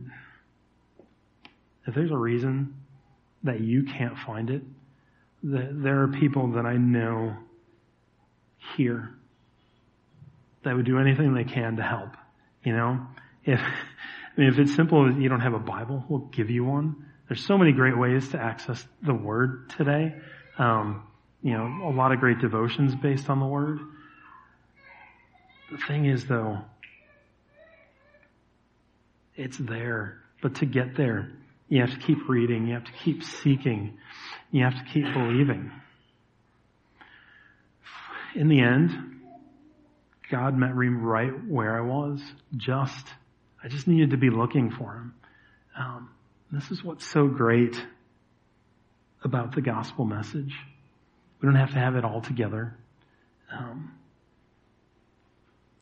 if 1.86 1.94
there's 1.94 2.10
a 2.10 2.16
reason 2.16 2.74
that 3.44 3.60
you 3.60 3.84
can't 3.84 4.18
find 4.18 4.50
it, 4.50 4.62
the, 5.42 5.68
there 5.70 6.02
are 6.02 6.08
people 6.08 6.52
that 6.52 6.66
I 6.66 6.76
know 6.76 7.36
here 8.76 9.10
that 10.64 10.74
would 10.74 10.86
do 10.86 10.98
anything 10.98 11.34
they 11.34 11.44
can 11.44 11.76
to 11.76 11.82
help. 11.82 12.16
You 12.64 12.76
know, 12.76 13.06
if 13.44 13.60
I 13.60 14.40
mean, 14.40 14.48
if 14.48 14.58
it's 14.58 14.74
simple, 14.74 15.10
you 15.12 15.28
don't 15.28 15.40
have 15.40 15.54
a 15.54 15.60
Bible, 15.60 16.04
we'll 16.08 16.20
give 16.20 16.50
you 16.50 16.64
one. 16.64 17.05
There's 17.28 17.44
so 17.44 17.58
many 17.58 17.72
great 17.72 17.98
ways 17.98 18.28
to 18.28 18.40
access 18.40 18.84
the 19.02 19.14
Word 19.14 19.70
today. 19.70 20.14
Um, 20.58 21.02
you 21.42 21.52
know, 21.52 21.88
a 21.88 21.92
lot 21.92 22.12
of 22.12 22.20
great 22.20 22.38
devotions 22.38 22.94
based 22.94 23.28
on 23.28 23.40
the 23.40 23.46
Word. 23.46 23.80
The 25.70 25.78
thing 25.78 26.06
is, 26.06 26.26
though, 26.26 26.58
it's 29.34 29.58
there. 29.58 30.22
But 30.40 30.56
to 30.56 30.66
get 30.66 30.96
there, 30.96 31.32
you 31.68 31.80
have 31.80 31.90
to 31.90 31.98
keep 31.98 32.28
reading, 32.28 32.68
you 32.68 32.74
have 32.74 32.84
to 32.84 32.92
keep 33.04 33.24
seeking, 33.24 33.98
you 34.52 34.62
have 34.62 34.74
to 34.74 34.84
keep 34.92 35.12
believing. 35.12 35.72
In 38.36 38.48
the 38.48 38.60
end, 38.60 38.92
God 40.30 40.56
met 40.56 40.76
me 40.76 40.88
right 40.88 41.32
where 41.48 41.76
I 41.76 41.80
was. 41.80 42.20
Just, 42.56 43.06
I 43.62 43.68
just 43.68 43.88
needed 43.88 44.10
to 44.10 44.16
be 44.16 44.30
looking 44.30 44.70
for 44.70 44.94
Him. 44.94 45.14
Um, 45.76 46.10
this 46.52 46.70
is 46.70 46.82
what's 46.82 47.06
so 47.06 47.26
great 47.26 47.76
about 49.22 49.54
the 49.54 49.60
gospel 49.60 50.04
message. 50.04 50.54
We 51.40 51.46
don't 51.46 51.56
have 51.56 51.72
to 51.72 51.78
have 51.78 51.96
it 51.96 52.04
all 52.04 52.20
together. 52.20 52.76
Um, 53.52 53.94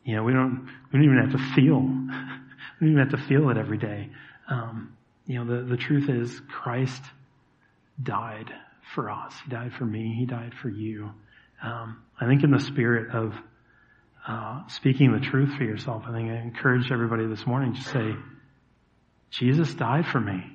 you 0.03 0.15
know, 0.15 0.23
we 0.23 0.33
don't, 0.33 0.69
we 0.91 0.99
don't 0.99 1.03
even 1.03 1.17
have 1.17 1.31
to 1.31 1.53
feel, 1.55 1.79
we 2.79 2.87
don't 2.87 2.91
even 2.91 2.97
have 2.97 3.19
to 3.19 3.27
feel 3.27 3.49
it 3.49 3.57
every 3.57 3.77
day. 3.77 4.09
Um, 4.49 4.95
you 5.25 5.43
know, 5.43 5.55
the, 5.55 5.65
the 5.65 5.77
truth 5.77 6.09
is 6.09 6.41
Christ 6.49 7.01
died 8.01 8.51
for 8.93 9.09
us. 9.09 9.33
He 9.43 9.51
died 9.51 9.73
for 9.73 9.85
me. 9.85 10.15
He 10.17 10.25
died 10.25 10.53
for 10.61 10.69
you. 10.69 11.11
Um, 11.63 12.03
I 12.19 12.27
think 12.27 12.43
in 12.43 12.51
the 12.51 12.59
spirit 12.59 13.13
of 13.15 13.33
uh, 14.27 14.67
speaking 14.67 15.11
the 15.11 15.19
truth 15.19 15.55
for 15.57 15.63
yourself, 15.63 16.03
I 16.07 16.11
think 16.11 16.29
I 16.31 16.37
encourage 16.37 16.91
everybody 16.91 17.25
this 17.27 17.45
morning 17.45 17.75
to 17.75 17.81
say, 17.81 18.15
Jesus 19.31 19.73
died 19.73 20.05
for 20.07 20.19
me. 20.19 20.54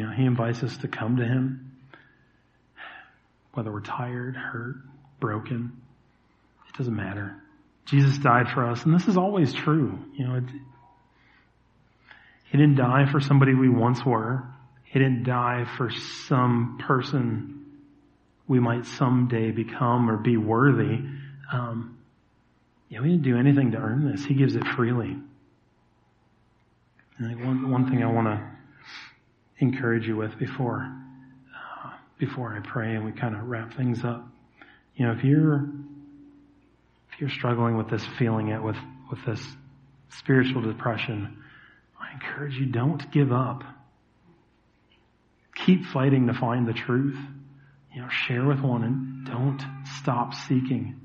You 0.00 0.06
know, 0.06 0.12
he 0.12 0.24
invites 0.24 0.62
us 0.62 0.74
to 0.78 0.88
come 0.88 1.18
to 1.18 1.24
him, 1.26 1.72
whether 3.52 3.70
we're 3.70 3.82
tired, 3.82 4.34
hurt, 4.34 4.76
broken. 5.20 5.78
It 6.70 6.78
doesn't 6.78 6.96
matter. 6.96 7.36
Jesus 7.84 8.16
died 8.16 8.48
for 8.48 8.64
us, 8.64 8.82
and 8.82 8.94
this 8.94 9.08
is 9.08 9.18
always 9.18 9.52
true. 9.52 9.98
You 10.14 10.26
know, 10.26 10.34
it, 10.36 10.44
he 12.50 12.56
didn't 12.56 12.76
die 12.76 13.12
for 13.12 13.20
somebody 13.20 13.52
we 13.52 13.68
once 13.68 14.02
were. 14.02 14.42
He 14.84 14.98
didn't 14.98 15.24
die 15.24 15.66
for 15.76 15.90
some 15.90 16.78
person 16.86 17.66
we 18.48 18.58
might 18.58 18.86
someday 18.86 19.50
become 19.50 20.08
or 20.08 20.16
be 20.16 20.38
worthy. 20.38 20.98
Um, 21.52 21.98
yeah, 22.88 23.02
we 23.02 23.10
didn't 23.10 23.24
do 23.24 23.36
anything 23.36 23.72
to 23.72 23.76
earn 23.76 24.10
this. 24.10 24.24
He 24.24 24.32
gives 24.32 24.56
it 24.56 24.66
freely. 24.66 25.18
And 27.18 27.44
one, 27.44 27.70
one 27.70 27.90
thing 27.90 28.02
I 28.02 28.10
want 28.10 28.28
to 28.28 28.49
encourage 29.60 30.06
you 30.06 30.16
with 30.16 30.38
before 30.38 30.90
uh, 31.54 31.90
before 32.18 32.56
I 32.56 32.66
pray 32.66 32.94
and 32.94 33.04
we 33.04 33.12
kind 33.12 33.36
of 33.36 33.46
wrap 33.46 33.74
things 33.76 34.02
up. 34.04 34.26
You 34.96 35.06
know, 35.06 35.12
if 35.12 35.22
you're 35.22 35.68
if 37.12 37.20
you're 37.20 37.30
struggling 37.30 37.76
with 37.76 37.88
this, 37.90 38.04
feeling 38.18 38.48
it 38.48 38.62
with 38.62 38.76
with 39.10 39.24
this 39.26 39.44
spiritual 40.10 40.62
depression, 40.62 41.42
I 42.00 42.14
encourage 42.14 42.56
you 42.56 42.66
don't 42.66 43.10
give 43.12 43.32
up. 43.32 43.62
Keep 45.66 45.84
fighting 45.86 46.26
to 46.28 46.34
find 46.34 46.66
the 46.66 46.72
truth. 46.72 47.18
You 47.94 48.02
know, 48.02 48.08
share 48.08 48.44
with 48.44 48.60
one 48.60 48.84
and 48.84 49.26
don't 49.26 49.60
stop 49.98 50.32
seeking. 50.34 51.00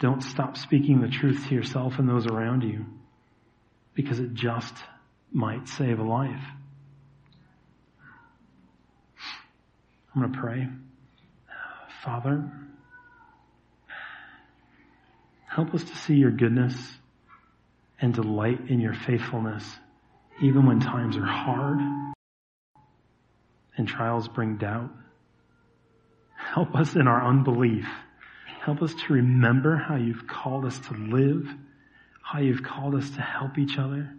Don't 0.00 0.22
stop 0.22 0.56
speaking 0.56 1.00
the 1.00 1.08
truth 1.08 1.46
to 1.48 1.54
yourself 1.54 1.98
and 1.98 2.08
those 2.08 2.26
around 2.26 2.62
you 2.62 2.84
because 3.94 4.20
it 4.20 4.34
just 4.34 4.74
might 5.32 5.68
save 5.68 5.98
a 5.98 6.02
life. 6.02 6.42
I'm 10.18 10.24
going 10.24 10.32
to 10.32 10.40
pray. 10.40 10.68
Father, 12.02 12.50
help 15.46 15.72
us 15.74 15.84
to 15.84 15.96
see 15.96 16.14
your 16.14 16.32
goodness 16.32 16.74
and 18.00 18.12
delight 18.12 18.68
in 18.68 18.80
your 18.80 18.94
faithfulness, 18.94 19.64
even 20.42 20.66
when 20.66 20.80
times 20.80 21.16
are 21.16 21.24
hard 21.24 21.78
and 23.76 23.86
trials 23.86 24.26
bring 24.26 24.56
doubt. 24.56 24.90
Help 26.34 26.74
us 26.74 26.96
in 26.96 27.06
our 27.06 27.24
unbelief. 27.24 27.86
Help 28.64 28.82
us 28.82 28.92
to 28.94 29.12
remember 29.12 29.76
how 29.76 29.94
you've 29.94 30.26
called 30.26 30.64
us 30.64 30.76
to 30.80 30.94
live, 30.94 31.46
how 32.22 32.40
you've 32.40 32.64
called 32.64 32.96
us 32.96 33.08
to 33.10 33.20
help 33.20 33.56
each 33.56 33.78
other, 33.78 34.12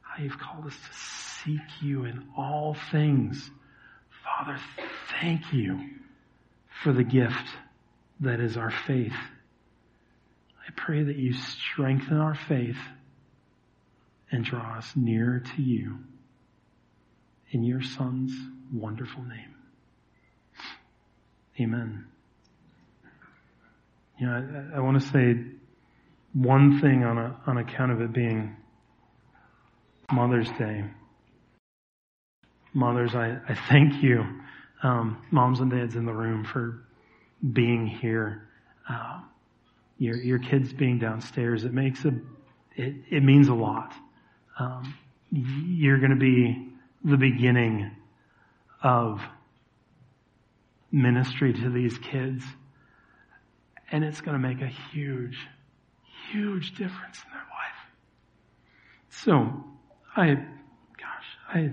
how 0.00 0.22
you've 0.22 0.38
called 0.38 0.64
us 0.64 0.74
to 0.74 0.96
seek 1.44 1.82
you 1.82 2.06
in 2.06 2.28
all 2.34 2.74
things. 2.90 3.50
Father, 4.38 4.58
thank 5.20 5.52
you 5.52 5.80
for 6.84 6.92
the 6.92 7.02
gift 7.02 7.44
that 8.20 8.38
is 8.38 8.56
our 8.56 8.70
faith. 8.70 9.16
I 10.66 10.70
pray 10.76 11.02
that 11.02 11.16
you 11.16 11.32
strengthen 11.32 12.18
our 12.18 12.36
faith 12.36 12.78
and 14.30 14.44
draw 14.44 14.76
us 14.78 14.92
nearer 14.94 15.40
to 15.40 15.62
you. 15.62 15.98
In 17.50 17.64
your 17.64 17.82
Son's 17.82 18.32
wonderful 18.72 19.24
name. 19.24 19.54
Amen. 21.60 22.04
You 24.18 24.26
know, 24.26 24.70
I, 24.74 24.76
I 24.76 24.80
want 24.80 25.02
to 25.02 25.08
say 25.08 25.36
one 26.32 26.80
thing 26.80 27.02
on, 27.02 27.18
a, 27.18 27.40
on 27.46 27.58
account 27.58 27.90
of 27.90 28.00
it 28.02 28.12
being 28.12 28.54
Mother's 30.12 30.50
Day. 30.52 30.84
Mothers, 32.78 33.14
I, 33.14 33.38
I 33.48 33.54
thank 33.68 34.02
you, 34.02 34.24
um, 34.82 35.20
moms 35.30 35.60
and 35.60 35.70
dads 35.70 35.96
in 35.96 36.06
the 36.06 36.12
room, 36.12 36.44
for 36.44 36.84
being 37.52 37.86
here. 37.86 38.48
Uh, 38.88 39.20
your 39.98 40.16
your 40.16 40.38
kids 40.38 40.72
being 40.72 40.98
downstairs, 40.98 41.64
it 41.64 41.74
makes 41.74 42.04
a 42.04 42.12
it, 42.76 42.94
it 43.10 43.22
means 43.24 43.48
a 43.48 43.54
lot. 43.54 43.92
Um, 44.58 44.94
you're 45.30 45.98
going 45.98 46.10
to 46.10 46.16
be 46.16 46.68
the 47.04 47.16
beginning 47.16 47.90
of 48.82 49.20
ministry 50.92 51.52
to 51.52 51.70
these 51.70 51.98
kids, 51.98 52.44
and 53.90 54.04
it's 54.04 54.20
going 54.20 54.40
to 54.40 54.48
make 54.48 54.62
a 54.62 54.72
huge, 54.92 55.38
huge 56.30 56.70
difference 56.72 57.22
in 57.24 57.30
their 57.32 57.40
life. 57.40 57.78
So, 59.10 59.64
I, 60.16 60.34
gosh, 60.34 61.26
I, 61.48 61.72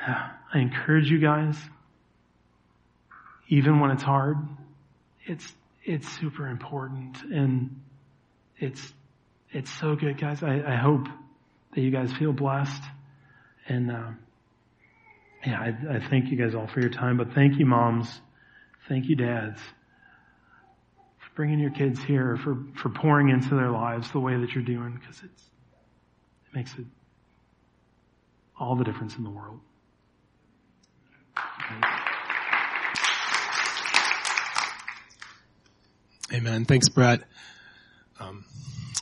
I 0.52 0.58
encourage 0.58 1.10
you 1.10 1.18
guys, 1.18 1.56
even 3.48 3.80
when 3.80 3.90
it's 3.90 4.02
hard, 4.02 4.36
it's 5.26 5.52
it's 5.84 6.08
super 6.18 6.48
important 6.48 7.22
and 7.22 7.80
it's 8.58 8.92
it's 9.52 9.70
so 9.70 9.96
good, 9.96 10.20
guys. 10.20 10.42
I, 10.42 10.62
I 10.66 10.76
hope 10.76 11.06
that 11.74 11.80
you 11.80 11.90
guys 11.90 12.12
feel 12.12 12.32
blessed. 12.32 12.82
And 13.68 13.90
uh, 13.90 14.10
yeah, 15.44 15.60
I, 15.60 15.96
I 15.96 16.08
thank 16.08 16.30
you 16.30 16.36
guys 16.36 16.54
all 16.54 16.66
for 16.66 16.80
your 16.80 16.90
time. 16.90 17.16
But 17.16 17.32
thank 17.32 17.58
you, 17.58 17.66
moms. 17.66 18.08
Thank 18.88 19.06
you, 19.08 19.16
dads, 19.16 19.60
for 21.18 21.30
bringing 21.34 21.58
your 21.58 21.70
kids 21.70 22.02
here, 22.02 22.36
for 22.36 22.58
for 22.76 22.88
pouring 22.88 23.28
into 23.28 23.54
their 23.54 23.70
lives 23.70 24.10
the 24.10 24.20
way 24.20 24.36
that 24.36 24.52
you're 24.52 24.64
doing, 24.64 24.98
because 25.00 25.22
it's 25.22 25.42
it 26.46 26.54
makes 26.54 26.72
it 26.74 26.84
all 28.58 28.76
the 28.76 28.84
difference 28.84 29.16
in 29.16 29.24
the 29.24 29.30
world. 29.30 29.60
Amen. 36.32 36.64
Thanks, 36.64 36.88
Brett. 36.88 37.22
Um, 38.18 38.44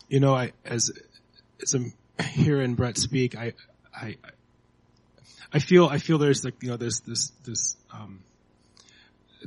you 0.09 0.21
know, 0.21 0.35
I 0.35 0.53
as 0.65 0.91
as 1.63 1.75
I'm 1.75 1.93
hearing 2.23 2.75
Brett 2.75 2.97
speak, 2.97 3.37
I 3.37 3.53
I 3.95 4.17
I 5.53 5.59
feel 5.59 5.87
I 5.87 5.99
feel 5.99 6.19
there's 6.19 6.45
like 6.45 6.63
you 6.63 6.71
know 6.71 6.77
there's 6.77 7.01
this 7.01 7.33
this 7.45 7.77
um, 7.93 8.21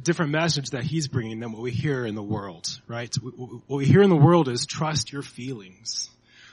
different 0.01 0.31
message 0.31 0.71
that 0.71 0.83
he's 0.83 1.07
bringing 1.07 1.39
than 1.39 1.51
what 1.51 1.61
we 1.61 1.71
hear 1.71 2.05
in 2.05 2.15
the 2.15 2.23
world, 2.23 2.79
right? 2.87 3.13
What 3.15 3.77
we 3.77 3.85
hear 3.85 4.01
in 4.01 4.09
the 4.09 4.15
world 4.15 4.47
is 4.47 4.65
trust 4.65 5.11
your 5.11 5.21
feelings. 5.21 6.09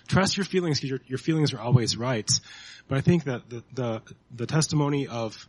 Trust 0.07 0.39
your 0.39 0.45
feelings 0.45 0.79
because 0.79 0.91
your, 0.91 1.01
your 1.07 1.19
feelings 1.19 1.53
are 1.53 1.61
always 1.61 1.97
right. 1.97 2.29
But 2.89 2.99
I 2.99 3.01
think 3.03 3.25
that 3.25 3.51
the, 3.51 3.63
the, 3.75 4.03
the 4.35 4.47
testimony 4.47 5.07
of 5.07 5.47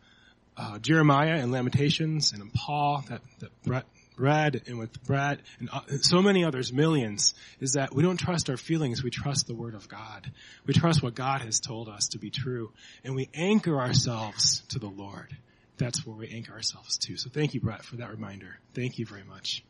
uh, 0.59 0.77
Jeremiah 0.79 1.35
and 1.35 1.51
Lamentations 1.51 2.33
and 2.33 2.53
Paul 2.53 3.03
that, 3.09 3.21
that 3.39 3.49
Brett 3.63 3.85
read 4.17 4.61
and 4.67 4.77
with 4.77 5.01
Brett 5.05 5.39
and 5.59 5.69
uh, 5.71 5.81
so 6.01 6.21
many 6.21 6.43
others, 6.43 6.73
millions, 6.73 7.33
is 7.61 7.73
that 7.73 7.95
we 7.95 8.03
don't 8.03 8.17
trust 8.17 8.49
our 8.49 8.57
feelings, 8.57 9.01
we 9.01 9.09
trust 9.09 9.47
the 9.47 9.55
Word 9.55 9.73
of 9.73 9.87
God. 9.87 10.29
We 10.65 10.73
trust 10.73 11.01
what 11.01 11.15
God 11.15 11.41
has 11.41 11.61
told 11.61 11.87
us 11.87 12.09
to 12.09 12.19
be 12.19 12.29
true, 12.29 12.71
and 13.05 13.15
we 13.15 13.29
anchor 13.33 13.79
ourselves 13.79 14.61
to 14.69 14.79
the 14.79 14.89
Lord 14.89 15.35
that's 15.79 16.05
where 16.05 16.15
we 16.15 16.29
anchor 16.29 16.53
ourselves 16.53 16.97
to. 16.97 17.17
So 17.17 17.29
thank 17.29 17.53
you, 17.53 17.61
Brett, 17.61 17.83
for 17.83 17.95
that 17.95 18.11
reminder. 18.11 18.59
Thank 18.75 18.99
you 18.99 19.05
very 19.05 19.23
much. 19.23 19.63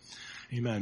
Amen. 0.52 0.78